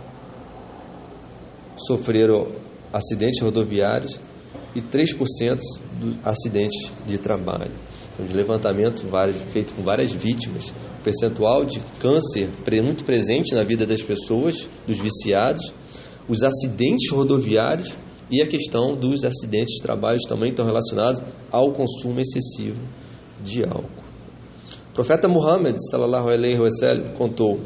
sofreram 1.76 2.48
acidentes 2.92 3.40
rodoviários 3.40 4.20
e 4.74 4.80
3% 4.80 5.58
do 6.00 6.16
acidentes 6.24 6.92
de 7.06 7.18
trabalho. 7.18 7.72
Então, 8.12 8.24
de 8.24 8.32
levantamento 8.34 9.04
feito 9.52 9.74
com 9.74 9.82
várias 9.82 10.12
vítimas, 10.12 10.72
o 11.00 11.02
percentual 11.02 11.64
de 11.64 11.80
câncer 12.00 12.48
muito 12.82 13.04
presente 13.04 13.54
na 13.54 13.64
vida 13.64 13.86
das 13.86 14.02
pessoas, 14.02 14.68
dos 14.86 14.98
viciados, 14.98 15.74
os 16.28 16.42
acidentes 16.42 17.10
rodoviários 17.10 17.96
e 18.30 18.40
a 18.40 18.46
questão 18.46 18.94
dos 18.94 19.24
acidentes 19.24 19.74
de 19.74 19.82
trabalho 19.82 20.18
também 20.28 20.50
estão 20.50 20.64
relacionados 20.64 21.20
ao 21.50 21.72
consumo 21.72 22.20
excessivo 22.20 22.80
de 23.44 23.62
álcool. 23.64 24.00
O 24.90 24.92
profeta 24.92 25.28
Muhammad 25.28 25.76
sallallahu 25.90 26.28
alaihi 26.28 26.58
wasallam 26.58 27.14
contou: 27.14 27.60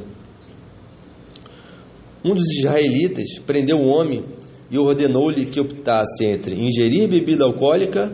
Um 2.24 2.34
dos 2.34 2.50
israelitas 2.50 3.38
prendeu 3.46 3.78
um 3.78 3.88
homem 3.88 4.24
e 4.70 4.78
ordenou-lhe 4.78 5.46
que 5.46 5.60
optasse 5.60 6.24
entre 6.24 6.54
ingerir 6.54 7.08
bebida 7.08 7.44
alcoólica, 7.44 8.12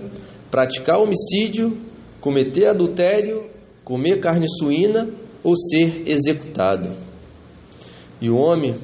praticar 0.50 0.98
homicídio, 0.98 1.76
cometer 2.20 2.66
adultério, 2.66 3.50
comer 3.84 4.20
carne 4.20 4.46
suína 4.48 5.08
ou 5.42 5.54
ser 5.56 6.02
executado. 6.06 6.96
E 8.20 8.28
o 8.28 8.36
homem 8.36 8.76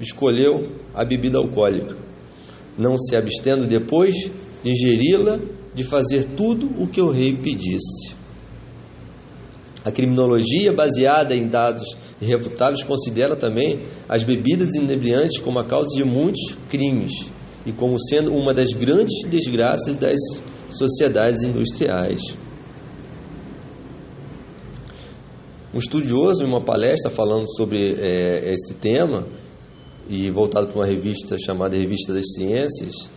escolheu 0.00 0.68
a 0.94 1.04
bebida 1.04 1.38
alcoólica, 1.38 1.96
não 2.76 2.96
se 2.96 3.16
abstendo 3.16 3.66
depois 3.66 4.14
de 4.14 4.70
ingeri-la 4.70 5.38
de 5.76 5.84
fazer 5.84 6.24
tudo 6.24 6.70
o 6.82 6.88
que 6.88 7.00
o 7.00 7.10
rei 7.10 7.36
pedisse. 7.36 8.16
A 9.84 9.92
criminologia, 9.92 10.72
baseada 10.72 11.34
em 11.36 11.48
dados 11.48 11.96
irrefutáveis 12.20 12.82
considera 12.82 13.36
também 13.36 13.82
as 14.08 14.24
bebidas 14.24 14.74
inebriantes 14.74 15.38
como 15.38 15.58
a 15.58 15.64
causa 15.64 15.94
de 15.94 16.02
muitos 16.02 16.56
crimes 16.68 17.30
e 17.64 17.72
como 17.72 17.96
sendo 18.08 18.34
uma 18.34 18.54
das 18.54 18.72
grandes 18.72 19.28
desgraças 19.28 19.94
das 19.94 20.18
sociedades 20.70 21.42
industriais. 21.42 22.20
Um 25.74 25.78
estudioso, 25.78 26.42
em 26.42 26.48
uma 26.48 26.62
palestra 26.62 27.10
falando 27.10 27.46
sobre 27.54 27.96
é, 27.98 28.50
esse 28.50 28.74
tema, 28.74 29.26
e 30.08 30.30
voltado 30.30 30.68
para 30.68 30.76
uma 30.76 30.86
revista 30.86 31.36
chamada 31.38 31.76
Revista 31.76 32.14
das 32.14 32.32
Ciências, 32.34 33.10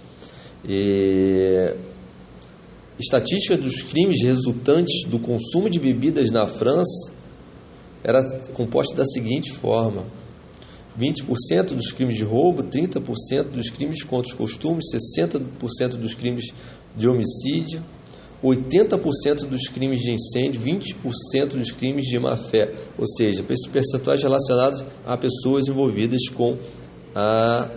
e 0.68 1.74
estatística 3.00 3.58
dos 3.58 3.82
crimes 3.82 4.22
resultantes 4.22 5.06
do 5.08 5.20
consumo 5.20 5.70
de 5.70 5.80
bebidas 5.80 6.32
na 6.32 6.46
França 6.46 7.12
era 8.04 8.22
composta 8.54 8.96
da 8.96 9.06
seguinte 9.06 9.52
forma: 9.54 10.06
20% 11.00 11.74
dos 11.74 11.92
crimes 11.92 12.16
de 12.16 12.24
roubo, 12.24 12.64
30% 12.64 13.52
dos 13.52 13.70
crimes 13.70 14.04
contra 14.04 14.30
os 14.32 14.36
costumes, 14.36 14.86
60% 15.20 15.98
dos 15.98 16.14
crimes 16.14 16.46
de 16.96 17.08
homicídio, 17.08 17.84
80% 18.44 19.48
dos 19.48 19.68
crimes 19.70 20.00
de 20.00 20.12
incêndio, 20.12 20.62
20% 20.62 21.58
dos 21.58 21.72
crimes 21.72 22.06
de 22.06 22.20
má-fé, 22.20 22.74
ou 22.98 23.08
seja, 23.08 23.44
percentuais 23.44 24.22
relacionados 24.22 24.84
a 25.06 25.18
pessoas 25.18 25.68
envolvidas 25.68 26.28
com 26.30 26.58
a 27.16 27.70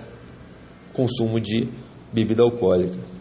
consumo 0.93 1.41
de 1.41 1.69
bebida 2.13 2.43
alcoólica. 2.43 3.13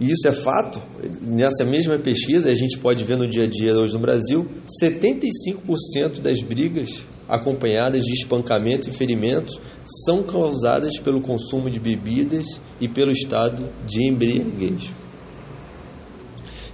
E 0.00 0.10
isso 0.10 0.26
é 0.26 0.32
fato. 0.32 0.80
Nessa 1.20 1.64
mesma 1.64 1.98
pesquisa, 1.98 2.50
a 2.50 2.54
gente 2.54 2.78
pode 2.78 3.04
ver 3.04 3.16
no 3.16 3.28
dia 3.28 3.44
a 3.44 3.46
dia 3.48 3.74
hoje 3.74 3.94
no 3.94 4.00
Brasil, 4.00 4.46
75% 4.82 6.20
das 6.20 6.42
brigas 6.42 7.04
acompanhadas 7.28 8.02
de 8.02 8.12
espancamento 8.12 8.88
e 8.88 8.92
ferimentos 8.92 9.58
são 10.04 10.22
causadas 10.22 10.98
pelo 10.98 11.20
consumo 11.20 11.70
de 11.70 11.80
bebidas 11.80 12.60
e 12.80 12.88
pelo 12.88 13.10
estado 13.10 13.68
de 13.86 14.06
embriaguez. 14.06 14.92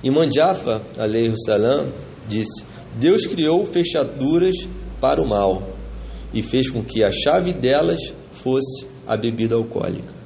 Em 0.03 0.11
Mandiafa, 0.11 0.83
a 0.99 1.05
lei 1.05 1.29
Russalam 1.29 1.93
disse: 2.29 2.65
Deus 2.99 3.27
criou 3.27 3.65
fechaduras 3.65 4.69
para 5.01 5.21
o 5.21 5.29
mal 5.29 5.77
e 6.33 6.43
fez 6.43 6.71
com 6.71 6.83
que 6.83 7.03
a 7.03 7.11
chave 7.11 7.53
delas 7.53 8.15
fosse 8.31 8.87
a 9.07 9.17
bebida 9.17 9.55
alcoólica. 9.55 10.18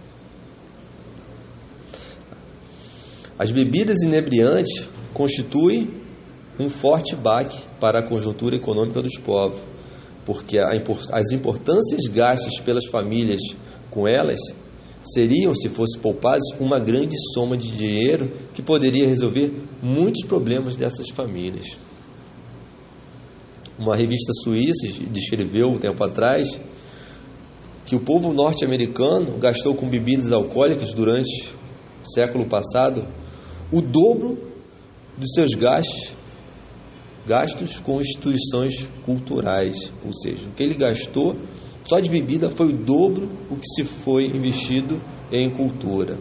As 3.39 3.51
bebidas 3.51 4.03
inebriantes 4.03 4.89
constituem 5.13 5.89
um 6.59 6.69
forte 6.69 7.17
baque 7.17 7.59
para 7.81 8.01
a 8.01 8.03
conjuntura 8.03 8.57
econômica 8.57 9.01
dos 9.03 9.19
povos, 9.19 9.61
porque 10.25 10.59
as 10.59 11.33
importâncias 11.33 12.07
gastas 12.07 12.61
pelas 12.61 12.87
famílias 12.87 13.41
com 13.91 14.07
elas 14.07 14.39
seriam, 15.03 15.53
se 15.53 15.69
fosse 15.69 15.99
poupadas, 15.99 16.45
uma 16.61 16.79
grande 16.79 17.17
soma 17.35 17.57
de 17.57 17.73
dinheiro 17.73 18.31
que 18.55 18.63
poderia 18.63 19.07
resolver 19.07 19.53
muitos 19.83 20.25
problemas 20.25 20.77
dessas 20.77 21.09
famílias. 21.11 21.77
Uma 23.79 23.97
revista 23.97 24.33
suíça 24.45 24.87
descreveu 25.11 25.69
um 25.69 25.79
tempo 25.79 26.05
atrás 26.05 26.61
que 27.85 27.97
o 27.97 28.01
povo 28.01 28.33
norte-americano 28.33 29.39
gastou 29.39 29.75
com 29.75 29.89
bebidas 29.89 30.31
alcoólicas 30.31 30.95
durante 30.95 31.53
o 32.05 32.09
século 32.09 32.47
passado 32.49 33.07
o 33.73 33.81
dobro 33.81 34.39
dos 35.17 35.33
seus 35.35 35.55
gastos, 35.55 36.15
gastos 37.27 37.81
com 37.81 38.01
instituições 38.01 38.89
culturais, 39.05 39.93
ou 40.05 40.13
seja, 40.13 40.47
o 40.49 40.53
que 40.53 40.63
ele 40.63 40.75
gastou 40.75 41.37
só 41.85 41.99
de 41.99 42.11
bebida 42.11 42.51
foi 42.51 42.69
o 42.69 42.77
dobro 42.77 43.29
o 43.51 43.57
que 43.57 43.67
se 43.67 43.85
foi 43.85 44.27
investido 44.27 45.01
em 45.33 45.51
cultura. 45.51 46.19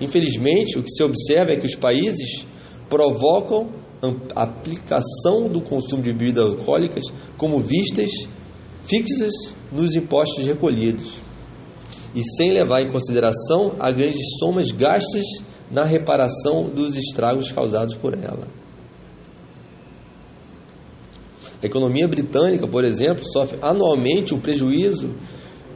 Infelizmente, 0.00 0.78
o 0.78 0.82
que 0.82 0.90
se 0.90 1.02
observa 1.02 1.52
é 1.52 1.56
que 1.56 1.66
os 1.66 1.76
países 1.76 2.46
provocam 2.88 3.70
a 4.34 4.44
aplicação 4.44 5.48
do 5.48 5.60
consumo 5.60 6.02
de 6.02 6.12
bebidas 6.12 6.54
alcoólicas 6.54 7.04
como 7.36 7.58
vistas 7.58 8.10
fixas 8.82 9.32
nos 9.72 9.94
impostos 9.96 10.46
recolhidos 10.46 11.22
e 12.14 12.22
sem 12.36 12.52
levar 12.52 12.82
em 12.82 12.90
consideração 12.90 13.74
as 13.78 13.92
grandes 13.92 14.20
somas 14.38 14.70
gastas 14.72 15.24
na 15.70 15.84
reparação 15.84 16.68
dos 16.68 16.96
estragos 16.96 17.52
causados 17.52 17.94
por 17.94 18.14
ela. 18.14 18.48
A 21.62 21.66
economia 21.66 22.06
britânica, 22.06 22.66
por 22.68 22.84
exemplo, 22.84 23.24
sofre 23.26 23.58
anualmente 23.60 24.32
um 24.32 24.40
prejuízo 24.40 25.14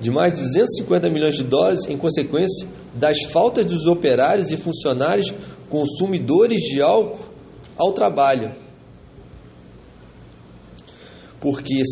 de 0.00 0.10
mais 0.10 0.32
de 0.32 0.40
250 0.40 1.10
milhões 1.10 1.34
de 1.34 1.44
dólares 1.44 1.86
em 1.88 1.96
consequência 1.96 2.68
das 2.94 3.24
faltas 3.32 3.66
dos 3.66 3.86
operários 3.86 4.50
e 4.50 4.56
funcionários 4.56 5.32
consumidores 5.68 6.60
de 6.60 6.80
álcool 6.80 7.32
ao 7.76 7.92
trabalho. 7.92 8.54
Porque 11.40 11.82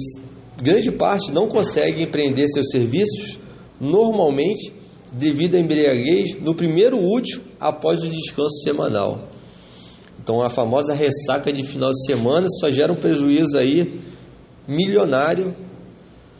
grande 0.62 0.92
parte 0.92 1.32
não 1.32 1.48
consegue 1.48 2.02
empreender 2.02 2.46
seus 2.48 2.70
serviços 2.70 3.40
normalmente 3.80 4.72
devido 5.12 5.56
à 5.56 5.58
embriaguez 5.58 6.40
no 6.40 6.54
primeiro 6.54 6.98
útil 6.98 7.49
após 7.60 8.02
o 8.02 8.08
descanso 8.08 8.62
semanal. 8.62 9.28
Então 10.22 10.40
a 10.40 10.48
famosa 10.48 10.94
ressaca 10.94 11.52
de 11.52 11.62
final 11.62 11.90
de 11.90 12.06
semana 12.06 12.46
só 12.60 12.70
gera 12.70 12.92
um 12.92 12.96
prejuízo 12.96 13.58
aí 13.58 14.00
milionário 14.66 15.54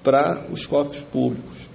para 0.02 0.46
os 0.50 0.66
cofres 0.66 1.02
públicos. 1.04 1.68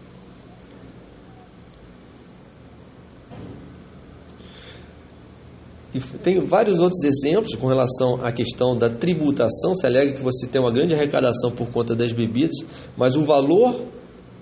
E 5.94 6.00
tem 6.18 6.42
vários 6.42 6.82
outros 6.82 7.02
exemplos 7.04 7.56
com 7.56 7.68
relação 7.68 8.20
à 8.22 8.30
questão 8.30 8.78
da 8.78 8.90
tributação. 8.90 9.74
Se 9.74 9.86
alega 9.86 10.14
que 10.14 10.22
você 10.22 10.46
tem 10.46 10.60
uma 10.60 10.72
grande 10.72 10.94
arrecadação 10.94 11.52
por 11.52 11.70
conta 11.70 11.96
das 11.96 12.12
bebidas, 12.12 12.58
mas 12.98 13.16
o 13.16 13.24
valor 13.24 13.88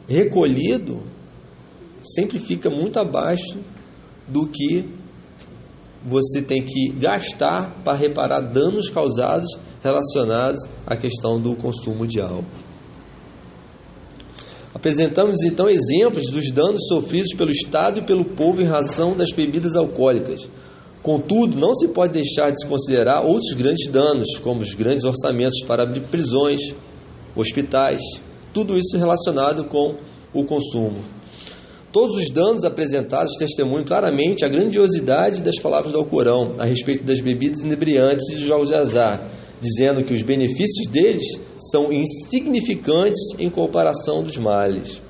recolhido 0.08 1.04
sempre 2.04 2.40
fica 2.40 2.72
muito 2.72 2.98
abaixo 2.98 3.60
do 4.28 4.48
que 4.48 4.90
você 6.06 6.42
tem 6.42 6.64
que 6.64 6.90
gastar 6.94 7.82
para 7.84 7.98
reparar 7.98 8.42
danos 8.42 8.90
causados 8.90 9.48
relacionados 9.82 10.62
à 10.86 10.96
questão 10.96 11.40
do 11.40 11.56
consumo 11.56 12.06
de 12.06 12.20
álcool. 12.20 12.44
Apresentamos 14.74 15.44
então 15.44 15.70
exemplos 15.70 16.30
dos 16.30 16.52
danos 16.52 16.88
sofridos 16.88 17.34
pelo 17.38 17.52
Estado 17.52 18.00
e 18.00 18.06
pelo 18.06 18.26
povo 18.26 18.62
em 18.62 18.66
razão 18.66 19.16
das 19.16 19.32
bebidas 19.32 19.76
alcoólicas. 19.76 20.50
Contudo, 21.02 21.58
não 21.58 21.74
se 21.74 21.88
pode 21.90 22.14
deixar 22.14 22.50
de 22.50 22.60
se 22.60 22.68
considerar 22.68 23.22
outros 23.22 23.54
grandes 23.54 23.88
danos, 23.90 24.40
como 24.40 24.62
os 24.62 24.74
grandes 24.74 25.04
orçamentos 25.04 25.64
para 25.68 25.86
prisões, 25.86 26.74
hospitais, 27.36 28.02
tudo 28.54 28.78
isso 28.78 28.98
relacionado 28.98 29.66
com 29.66 29.96
o 30.34 30.44
consumo. 30.44 31.04
Todos 31.94 32.16
os 32.16 32.32
danos 32.32 32.64
apresentados 32.64 33.36
testemunham 33.38 33.86
claramente 33.86 34.44
a 34.44 34.50
grandiosidade 34.50 35.44
das 35.44 35.60
palavras 35.60 35.92
do 35.92 36.00
Alcorão 36.00 36.54
a 36.58 36.66
respeito 36.66 37.04
das 37.04 37.22
bebidas 37.22 37.62
inebriantes 37.62 38.28
e 38.30 38.34
dos 38.34 38.46
jogos 38.46 38.70
de 38.70 38.74
azar, 38.74 39.30
dizendo 39.62 40.04
que 40.04 40.12
os 40.12 40.24
benefícios 40.24 40.90
deles 40.90 41.40
são 41.72 41.94
insignificantes 41.94 43.22
em 43.38 43.48
comparação 43.48 44.24
dos 44.24 44.40
males. 44.40 45.04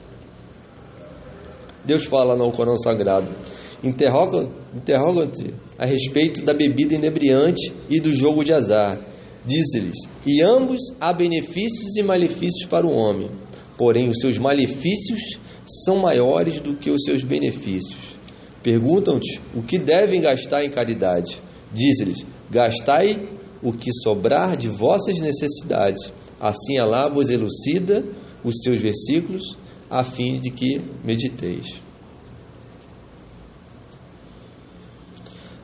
Deus 1.85 2.03
fala 2.03 2.35
no 2.35 2.43
Alcorão 2.43 2.75
Sagrado: 2.75 3.33
interroga-te 3.81 5.53
a 5.77 5.85
respeito 5.85 6.43
da 6.43 6.53
bebida 6.53 6.95
inebriante 6.95 7.71
e 7.89 8.01
do 8.01 8.11
jogo 8.11 8.43
de 8.43 8.51
azar. 8.51 8.99
Diz-lhes: 9.45 9.95
E 10.25 10.43
ambos 10.43 10.81
há 10.99 11.13
benefícios 11.13 11.95
e 11.97 12.03
malefícios 12.03 12.65
para 12.69 12.85
o 12.85 12.93
homem, 12.93 13.29
porém 13.77 14.09
os 14.09 14.19
seus 14.19 14.37
malefícios 14.37 15.39
são 15.65 15.97
maiores 15.97 16.59
do 16.59 16.75
que 16.75 16.89
os 16.89 17.03
seus 17.03 17.23
benefícios. 17.23 18.17
Perguntam-te 18.61 19.41
o 19.55 19.61
que 19.61 19.77
devem 19.77 20.21
gastar 20.21 20.63
em 20.63 20.69
caridade. 20.69 21.41
Diz-lhes: 21.73 22.25
Gastai 22.49 23.29
o 23.61 23.73
que 23.73 23.91
sobrar 23.91 24.55
de 24.55 24.69
vossas 24.69 25.19
necessidades. 25.19 26.11
Assim 26.39 26.77
Alá 26.77 27.09
vos 27.09 27.29
elucida 27.29 28.03
os 28.43 28.55
seus 28.61 28.79
versículos, 28.79 29.57
a 29.89 30.03
fim 30.03 30.39
de 30.39 30.49
que 30.49 30.81
mediteis. 31.03 31.81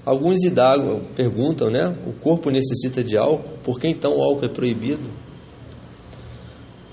Alguns 0.06 0.44
idagam, 0.44 1.02
perguntam, 1.16 1.70
né? 1.70 1.96
O 2.08 2.14
corpo 2.14 2.50
necessita 2.50 3.04
de 3.04 3.18
álcool, 3.18 3.60
por 3.64 3.80
que 3.80 3.88
então 3.88 4.18
o 4.18 4.24
álcool 4.24 4.46
é 4.46 4.50
proibido? 4.50 5.10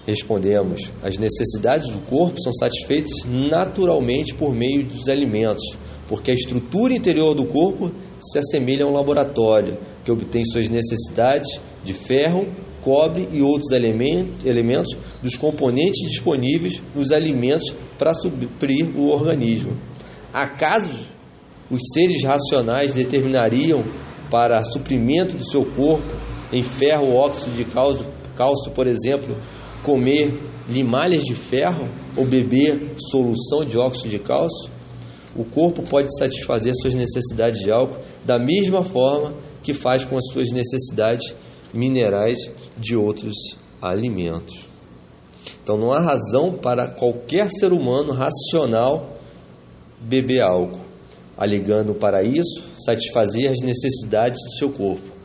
Respondemos: 0.06 0.92
as 1.02 1.18
necessidades 1.18 1.90
do 1.90 1.98
corpo 2.06 2.40
são 2.40 2.52
satisfeitas 2.52 3.12
naturalmente 3.26 4.34
por 4.34 4.54
meio 4.54 4.84
dos 4.84 5.08
alimentos, 5.08 5.76
porque 6.08 6.30
a 6.30 6.34
estrutura 6.34 6.94
interior 6.94 7.34
do 7.34 7.46
corpo 7.46 7.90
se 8.20 8.38
assemelha 8.38 8.84
a 8.84 8.88
um 8.88 8.92
laboratório 8.92 9.76
que 10.04 10.12
obtém 10.12 10.44
suas 10.44 10.70
necessidades 10.70 11.60
de 11.84 11.92
ferro 11.92 12.46
cobre 12.82 13.28
e 13.32 13.42
outros 13.42 13.72
elementos 13.72 14.96
dos 15.20 15.36
componentes 15.36 16.08
disponíveis 16.08 16.80
nos 16.94 17.10
alimentos 17.10 17.74
para 17.98 18.14
suprir 18.14 18.96
o 18.96 19.08
organismo. 19.08 19.76
Acaso 20.32 21.16
os 21.68 21.82
seres 21.92 22.22
racionais 22.22 22.94
determinariam 22.94 23.82
para 24.30 24.62
suprimento 24.62 25.36
do 25.36 25.44
seu 25.44 25.64
corpo 25.74 26.14
em 26.52 26.62
ferro 26.62 27.12
óxido 27.12 27.56
de 27.56 27.64
cálcio, 27.64 28.06
cálcio, 28.36 28.70
por 28.70 28.86
exemplo, 28.86 29.36
comer 29.82 30.38
limalhas 30.68 31.24
de 31.24 31.34
ferro 31.34 31.88
ou 32.16 32.24
beber 32.24 32.94
solução 33.10 33.64
de 33.64 33.78
óxido 33.78 34.08
de 34.08 34.18
cálcio? 34.18 34.70
O 35.36 35.44
corpo 35.44 35.82
pode 35.82 36.08
satisfazer 36.18 36.72
suas 36.80 36.94
necessidades 36.94 37.60
de 37.60 37.70
álcool 37.70 37.98
da 38.24 38.38
mesma 38.38 38.82
forma 38.82 39.34
que 39.62 39.74
faz 39.74 40.04
com 40.04 40.16
as 40.16 40.32
suas 40.32 40.50
necessidades 40.50 41.34
minerais 41.74 42.38
de 42.76 42.96
outros 42.96 43.34
alimentos. 43.80 44.66
Então 45.62 45.76
não 45.76 45.92
há 45.92 46.00
razão 46.00 46.52
para 46.52 46.88
qualquer 46.88 47.50
ser 47.50 47.72
humano 47.72 48.12
racional 48.12 49.16
beber 50.00 50.40
álcool, 50.40 50.80
alegando 51.36 51.94
para 51.94 52.22
isso 52.22 52.72
satisfazer 52.78 53.50
as 53.50 53.60
necessidades 53.60 54.38
do 54.42 54.58
seu 54.58 54.70
corpo. 54.70 55.15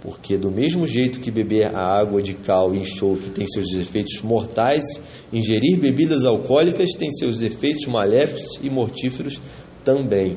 Porque 0.00 0.38
do 0.38 0.50
mesmo 0.50 0.86
jeito 0.86 1.20
que 1.20 1.30
beber 1.30 1.74
a 1.74 2.00
água 2.00 2.22
de 2.22 2.34
cal 2.34 2.72
e 2.72 2.78
enxofre 2.78 3.30
tem 3.30 3.46
seus 3.46 3.72
efeitos 3.74 4.22
mortais, 4.22 4.84
ingerir 5.32 5.78
bebidas 5.78 6.24
alcoólicas 6.24 6.90
tem 6.92 7.10
seus 7.10 7.40
efeitos 7.42 7.86
maléficos 7.86 8.58
e 8.62 8.70
mortíferos 8.70 9.40
também. 9.84 10.36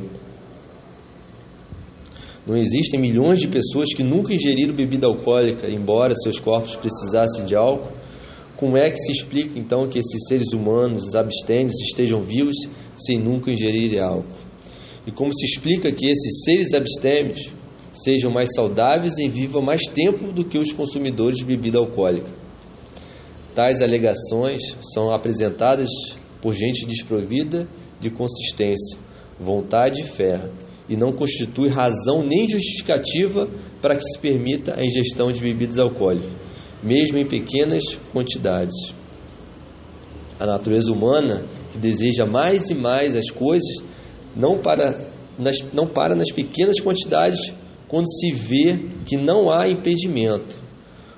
Não 2.45 2.57
existem 2.57 2.99
milhões 2.99 3.39
de 3.39 3.47
pessoas 3.47 3.93
que 3.93 4.03
nunca 4.03 4.33
ingeriram 4.33 4.73
bebida 4.73 5.05
alcoólica, 5.05 5.69
embora 5.69 6.15
seus 6.15 6.39
corpos 6.39 6.75
precisassem 6.75 7.45
de 7.45 7.55
álcool. 7.55 7.91
Como 8.57 8.77
é 8.77 8.89
que 8.89 8.97
se 8.97 9.11
explica 9.11 9.59
então 9.59 9.87
que 9.87 9.99
esses 9.99 10.27
seres 10.27 10.51
humanos 10.53 11.15
abstêmios 11.15 11.79
estejam 11.81 12.23
vivos 12.23 12.55
sem 12.97 13.19
nunca 13.19 13.51
ingerirem 13.51 13.99
álcool? 13.99 14.35
E 15.05 15.11
como 15.11 15.31
se 15.33 15.45
explica 15.45 15.91
que 15.91 16.07
esses 16.07 16.43
seres 16.43 16.73
abstêmios 16.73 17.51
sejam 17.93 18.31
mais 18.31 18.49
saudáveis 18.55 19.17
e 19.17 19.27
vivam 19.27 19.61
mais 19.61 19.81
tempo 19.87 20.31
do 20.31 20.43
que 20.43 20.57
os 20.57 20.71
consumidores 20.71 21.37
de 21.37 21.45
bebida 21.45 21.77
alcoólica? 21.77 22.31
Tais 23.53 23.81
alegações 23.81 24.61
são 24.93 25.11
apresentadas 25.11 25.89
por 26.41 26.53
gente 26.53 26.85
desprovida 26.85 27.67
de 27.99 28.09
consistência, 28.09 28.97
vontade 29.39 30.01
e 30.01 30.05
fé 30.05 30.49
e 30.87 30.97
não 30.97 31.11
constitui 31.11 31.69
razão 31.69 32.21
nem 32.21 32.47
justificativa 32.47 33.47
para 33.81 33.95
que 33.95 34.03
se 34.03 34.19
permita 34.19 34.75
a 34.77 34.85
ingestão 34.85 35.31
de 35.31 35.41
bebidas 35.41 35.77
alcoólicas, 35.77 36.31
mesmo 36.83 37.17
em 37.17 37.25
pequenas 37.25 37.97
quantidades. 38.11 38.93
A 40.39 40.45
natureza 40.45 40.91
humana, 40.91 41.45
que 41.71 41.77
deseja 41.77 42.25
mais 42.25 42.69
e 42.69 42.75
mais 42.75 43.15
as 43.15 43.29
coisas, 43.29 43.83
não 44.35 44.59
para 44.59 45.11
nas, 45.37 45.57
não 45.73 45.87
para 45.87 46.15
nas 46.15 46.31
pequenas 46.31 46.79
quantidades 46.79 47.53
quando 47.91 48.09
se 48.09 48.31
vê 48.31 48.79
que 49.05 49.17
não 49.17 49.51
há 49.51 49.67
impedimento. 49.67 50.55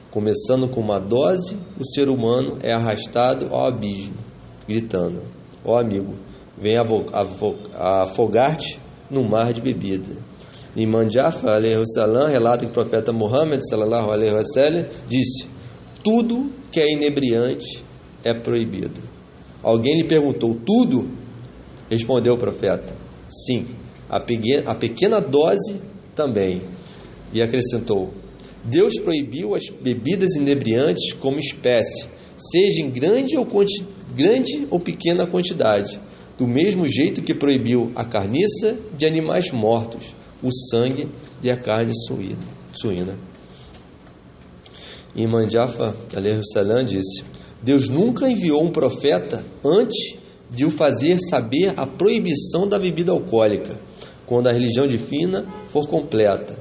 Começando 0.10 0.68
com 0.68 0.82
uma 0.82 1.00
dose, 1.00 1.56
o 1.80 1.86
ser 1.86 2.10
humano 2.10 2.58
é 2.64 2.74
arrastado 2.74 3.54
ao 3.54 3.68
abismo, 3.68 4.16
gritando: 4.68 5.22
Ó 5.64 5.74
oh, 5.74 5.78
amigo, 5.78 6.16
vem 6.58 6.76
afogar-te 7.76 8.80
no 9.10 9.24
mar 9.24 9.54
de 9.54 9.62
bebida. 9.62 10.18
Imam 10.76 11.08
Jafar 11.08 11.62
salam, 11.94 12.28
relata 12.30 12.66
que 12.66 12.72
o 12.72 12.74
profeta 12.74 13.14
Muhammad 13.14 13.62
sallallahu 13.62 14.12
alaihi 14.12 14.34
wasallam 14.34 14.88
disse: 15.08 15.48
tudo 16.04 16.52
que 16.72 16.80
é 16.80 16.92
inebriante 16.92 17.84
é 18.24 18.34
proibido. 18.34 19.00
Alguém 19.62 20.02
lhe 20.02 20.08
perguntou: 20.08 20.56
tudo? 20.56 21.08
Respondeu 21.90 22.34
o 22.34 22.38
profeta: 22.38 22.96
sim, 23.28 23.68
a 24.10 24.20
pequena, 24.20 24.72
a 24.72 24.76
pequena 24.76 25.22
dose 25.22 25.93
também. 26.16 26.62
E 27.34 27.42
acrescentou: 27.42 28.14
Deus 28.64 29.00
proibiu 29.00 29.56
as 29.56 29.70
bebidas 29.70 30.36
inebriantes 30.36 31.14
como 31.14 31.40
espécie, 31.40 32.08
seja 32.38 32.82
em 32.82 32.90
grande 32.90 33.38
ou, 33.38 33.46
grande 34.16 34.68
ou 34.70 34.80
pequena 34.80 35.28
quantidade 35.28 36.00
do 36.38 36.48
mesmo 36.48 36.88
jeito 36.88 37.22
que 37.22 37.34
proibiu 37.34 37.92
a 37.96 38.04
carniça 38.04 38.78
de 38.98 39.06
animais 39.06 39.52
mortos, 39.52 40.16
o 40.42 40.50
sangue 40.52 41.08
e 41.42 41.50
a 41.50 41.58
carne 41.58 41.94
suína. 42.74 43.18
Imam 45.16 45.48
Jafar 45.48 45.96
salam 46.52 46.84
disse: 46.84 47.24
Deus 47.62 47.88
nunca 47.88 48.30
enviou 48.30 48.64
um 48.64 48.72
profeta 48.72 49.44
antes 49.64 50.18
de 50.50 50.66
o 50.66 50.72
fazer 50.72 51.18
saber 51.20 51.74
a 51.78 51.86
proibição 51.86 52.68
da 52.68 52.80
bebida 52.80 53.12
alcoólica, 53.12 53.80
quando 54.26 54.48
a 54.48 54.52
religião 54.52 54.88
divina 54.88 55.46
for 55.68 55.88
completa. 55.88 56.58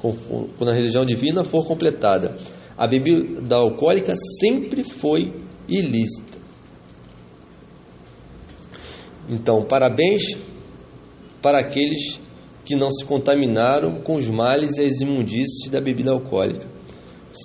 Quando 0.00 0.70
a 0.70 0.74
religião 0.74 1.04
divina 1.04 1.44
for 1.44 1.66
completada. 1.66 2.36
A 2.76 2.86
bebida 2.86 3.56
alcoólica 3.56 4.14
sempre 4.40 4.82
foi 4.82 5.32
ilícita. 5.68 6.38
Então, 9.28 9.64
parabéns 9.64 10.22
para 11.40 11.58
aqueles 11.58 12.20
que 12.64 12.74
não 12.74 12.90
se 12.90 13.04
contaminaram 13.04 14.00
com 14.00 14.16
os 14.16 14.28
males 14.28 14.76
e 14.76 14.84
as 14.84 15.00
imundícies 15.00 15.70
da 15.70 15.80
bebida 15.80 16.10
alcoólica. 16.10 16.66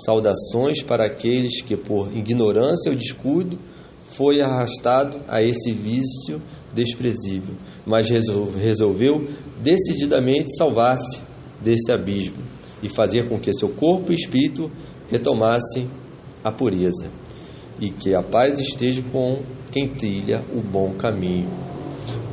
Saudações 0.05 0.83
para 0.83 1.05
aqueles 1.05 1.61
que, 1.61 1.75
por 1.75 2.15
ignorância 2.15 2.91
ou 2.91 2.97
descuido, 2.97 3.57
foi 4.03 4.41
arrastado 4.41 5.21
a 5.27 5.41
esse 5.41 5.71
vício 5.71 6.41
desprezível, 6.73 7.55
mas 7.85 8.09
resolveu 8.09 9.27
decididamente 9.61 10.55
salvar-se 10.57 11.21
desse 11.61 11.91
abismo 11.91 12.37
e 12.81 12.89
fazer 12.89 13.27
com 13.27 13.39
que 13.39 13.51
seu 13.53 13.69
corpo 13.69 14.11
e 14.11 14.15
espírito 14.15 14.71
retomassem 15.07 15.87
a 16.43 16.51
pureza. 16.51 17.09
E 17.79 17.91
que 17.91 18.15
a 18.15 18.23
paz 18.23 18.59
esteja 18.59 19.03
com 19.11 19.41
quem 19.71 19.89
trilha 19.93 20.43
o 20.53 20.61
bom 20.61 20.93
caminho. 20.93 21.47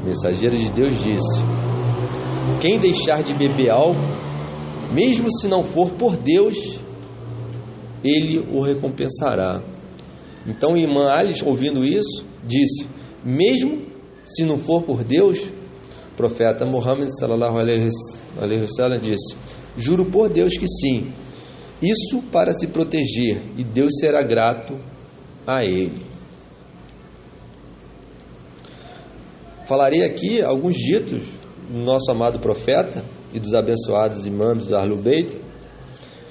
O 0.00 0.06
mensageiro 0.06 0.56
de 0.56 0.70
Deus 0.72 0.96
disse: 1.02 1.42
Quem 2.60 2.78
deixar 2.78 3.22
de 3.22 3.34
beber 3.34 3.70
algo, 3.70 4.00
mesmo 4.92 5.30
se 5.30 5.46
não 5.46 5.62
for 5.62 5.92
por 5.92 6.16
Deus, 6.16 6.80
ele 8.02 8.38
o 8.50 8.62
recompensará. 8.62 9.62
Então, 10.48 10.76
irmã 10.76 11.08
Alice, 11.08 11.44
ouvindo 11.44 11.84
isso, 11.84 12.24
disse: 12.46 12.88
Mesmo 13.22 13.93
se 14.24 14.44
não 14.44 14.58
for 14.58 14.82
por 14.82 15.04
Deus, 15.04 15.38
o 16.12 16.16
profeta 16.16 16.64
Muhammad 16.64 17.08
sallallahu 17.10 17.58
alaihi 17.58 17.90
wasallam 18.62 19.00
disse: 19.00 19.36
Juro 19.76 20.06
por 20.06 20.28
Deus 20.28 20.56
que 20.56 20.66
sim. 20.66 21.12
Isso 21.82 22.22
para 22.32 22.52
se 22.52 22.68
proteger 22.68 23.42
e 23.58 23.64
Deus 23.64 23.92
será 24.00 24.22
grato 24.22 24.78
a 25.46 25.64
ele. 25.64 26.02
Falarei 29.66 30.04
aqui 30.04 30.42
alguns 30.42 30.74
ditos 30.74 31.22
do 31.68 31.78
nosso 31.78 32.10
amado 32.10 32.38
profeta 32.38 33.04
e 33.32 33.40
dos 33.40 33.54
abençoados 33.54 34.26
imãs 34.26 34.66
do 34.66 34.76
Ahlul 34.76 35.02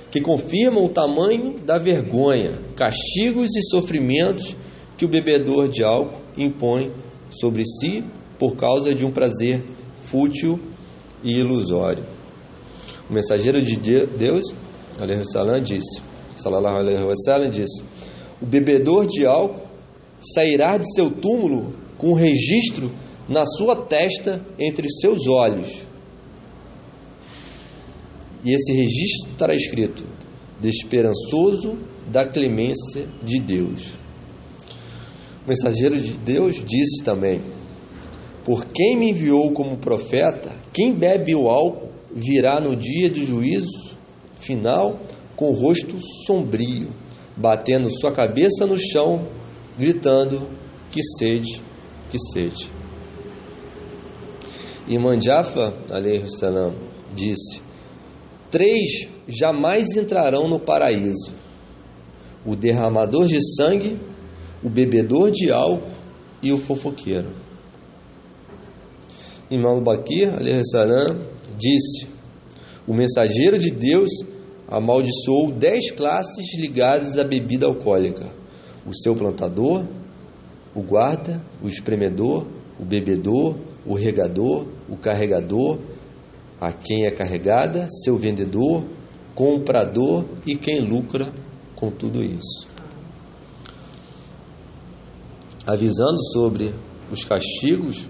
que 0.10 0.22
confirmam 0.22 0.86
o 0.86 0.90
tamanho 0.90 1.56
da 1.60 1.80
vergonha, 1.80 2.62
castigos 2.76 3.50
e 3.56 3.62
sofrimentos 3.70 4.56
que 4.96 5.06
o 5.06 5.10
bebedor 5.10 5.68
de 5.68 5.84
álcool 5.84 6.22
impõe 6.38 6.92
sobre 7.40 7.64
si 7.66 8.04
por 8.40 8.56
causa 8.56 8.94
de 8.94 9.06
um 9.06 9.12
prazer 9.12 9.64
fútil 10.06 10.60
e 11.24 11.40
ilusório. 11.40 12.06
O 13.10 13.14
mensageiro 13.14 13.62
de 13.62 13.78
Deus, 13.78 14.46
salam, 15.32 15.62
disse, 15.62 16.02
disse: 17.50 17.84
O 18.42 18.46
bebedor 18.46 19.06
de 19.06 19.26
álcool 19.26 19.68
sairá 20.20 20.78
de 20.78 20.94
seu 20.94 21.10
túmulo 21.10 21.74
com 21.98 22.12
um 22.12 22.14
registro 22.14 22.92
na 23.28 23.46
sua 23.46 23.76
testa 23.76 24.46
entre 24.60 24.90
seus 24.90 25.28
olhos. 25.28 25.84
E 28.44 28.54
esse 28.54 28.74
registro 28.74 29.32
estará 29.32 29.54
escrito: 29.54 30.04
Desesperançoso 30.60 31.78
da 32.12 32.26
clemência 32.26 33.08
de 33.24 33.40
Deus. 33.40 34.03
O 35.46 35.50
mensageiro 35.50 36.00
de 36.00 36.14
Deus 36.18 36.64
disse 36.64 37.04
também: 37.04 37.42
Por 38.46 38.66
quem 38.66 38.98
me 38.98 39.10
enviou 39.10 39.52
como 39.52 39.78
profeta, 39.78 40.52
quem 40.72 40.96
bebe 40.96 41.36
o 41.36 41.50
álcool 41.50 41.90
virá 42.12 42.62
no 42.62 42.76
dia 42.76 43.10
do 43.10 43.24
juízo 43.24 43.98
final 44.40 45.00
com 45.36 45.50
o 45.50 45.54
rosto 45.54 45.98
sombrio, 46.26 46.90
batendo 47.36 47.90
sua 47.90 48.12
cabeça 48.12 48.66
no 48.66 48.78
chão, 48.78 49.28
gritando: 49.78 50.48
Que 50.90 51.02
sede, 51.18 51.62
que 52.10 52.18
sede. 52.32 52.72
Imam 54.88 55.20
Jafar, 55.20 55.74
disse: 57.16 57.62
Três 58.50 59.10
jamais 59.28 59.98
entrarão 59.98 60.48
no 60.48 60.60
paraíso: 60.60 61.34
o 62.46 62.56
derramador 62.56 63.26
de 63.26 63.40
sangue, 63.56 63.98
o 64.64 64.70
bebedor 64.70 65.32
de 65.32 65.52
álcool 65.52 65.92
e 66.42 66.52
o 66.52 66.58
fofoqueiro. 66.58 67.30
Imam 69.50 69.84
Bakir, 69.84 70.32
salam, 70.72 71.20
disse: 71.58 72.08
O 72.88 72.94
mensageiro 72.94 73.58
de 73.58 73.70
Deus 73.70 74.10
amaldiçoou 74.68 75.52
dez 75.52 75.92
classes 75.92 76.60
ligadas 76.60 77.18
à 77.18 77.24
bebida 77.24 77.66
alcoólica: 77.66 78.30
o 78.86 78.94
seu 78.94 79.16
plantador, 79.16 79.86
o 80.74 80.82
guarda, 80.82 81.42
o 81.62 81.68
espremedor, 81.68 82.48
o 82.80 82.86
bebedor, 82.86 83.56
o 83.86 83.94
regador, 83.94 84.68
o 84.90 84.98
carregador, 84.98 85.80
a 86.60 86.72
quem 86.72 87.06
é 87.06 87.12
carregada, 87.12 87.88
seu 88.04 88.18
vendedor, 88.18 88.84
comprador 89.36 90.26
e 90.46 90.56
quem 90.56 90.80
lucra 90.80 91.32
com 91.76 91.92
tudo 91.92 92.24
isso. 92.24 92.73
Avisando 95.66 96.22
sobre 96.34 96.76
os 97.10 97.24
castigos, 97.24 98.10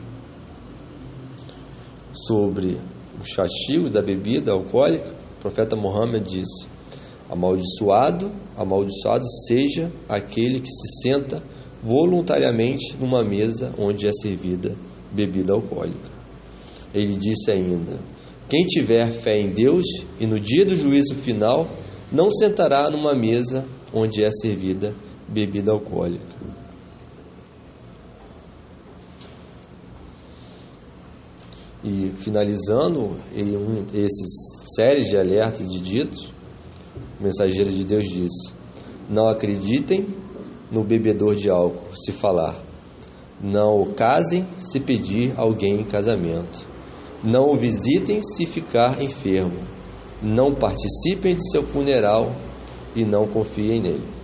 sobre 2.11 2.81
os 3.21 3.35
castigos 3.35 3.91
da 3.91 4.01
bebida 4.01 4.51
alcoólica, 4.51 5.13
o 5.37 5.39
profeta 5.39 5.75
Muhammad 5.75 6.23
disse: 6.23 6.67
Amaldiçoado, 7.29 8.31
amaldiçoado 8.57 9.23
seja 9.47 9.91
aquele 10.09 10.61
que 10.61 10.69
se 10.69 11.03
senta 11.03 11.43
voluntariamente 11.83 12.95
numa 12.99 13.23
mesa 13.23 13.71
onde 13.77 14.07
é 14.07 14.11
servida 14.11 14.75
bebida 15.11 15.53
alcoólica. 15.53 16.09
Ele 16.91 17.15
disse 17.17 17.51
ainda: 17.51 17.99
Quem 18.49 18.65
tiver 18.65 19.11
fé 19.11 19.37
em 19.37 19.51
Deus 19.51 19.85
e 20.19 20.25
no 20.25 20.39
dia 20.39 20.65
do 20.65 20.73
juízo 20.73 21.13
final 21.15 21.69
não 22.11 22.31
sentará 22.31 22.89
numa 22.89 23.13
mesa 23.13 23.63
onde 23.93 24.23
é 24.23 24.31
servida 24.31 24.95
bebida 25.27 25.71
alcoólica. 25.71 26.25
E 31.83 32.11
finalizando 32.17 33.01
um, 33.01 33.85
esses 33.93 34.65
séries 34.75 35.07
de 35.07 35.17
alertas 35.17 35.69
de 35.69 35.81
ditos, 35.81 36.33
o 37.19 37.23
mensageiro 37.23 37.69
de 37.69 37.85
Deus 37.85 38.05
disse: 38.05 38.53
Não 39.09 39.27
acreditem 39.27 40.07
no 40.71 40.83
bebedor 40.83 41.35
de 41.35 41.49
álcool 41.49 41.93
se 41.93 42.13
falar. 42.13 42.63
Não 43.41 43.81
o 43.81 43.93
casem 43.93 44.47
se 44.57 44.79
pedir 44.79 45.33
alguém 45.35 45.81
em 45.81 45.83
casamento. 45.83 46.65
Não 47.21 47.51
o 47.51 47.57
visitem 47.57 48.21
se 48.21 48.45
ficar 48.45 49.03
enfermo. 49.03 49.59
Não 50.21 50.55
participem 50.55 51.35
de 51.35 51.51
seu 51.51 51.63
funeral 51.63 52.33
e 52.95 53.03
não 53.03 53.27
confiem 53.27 53.81
nele. 53.81 54.22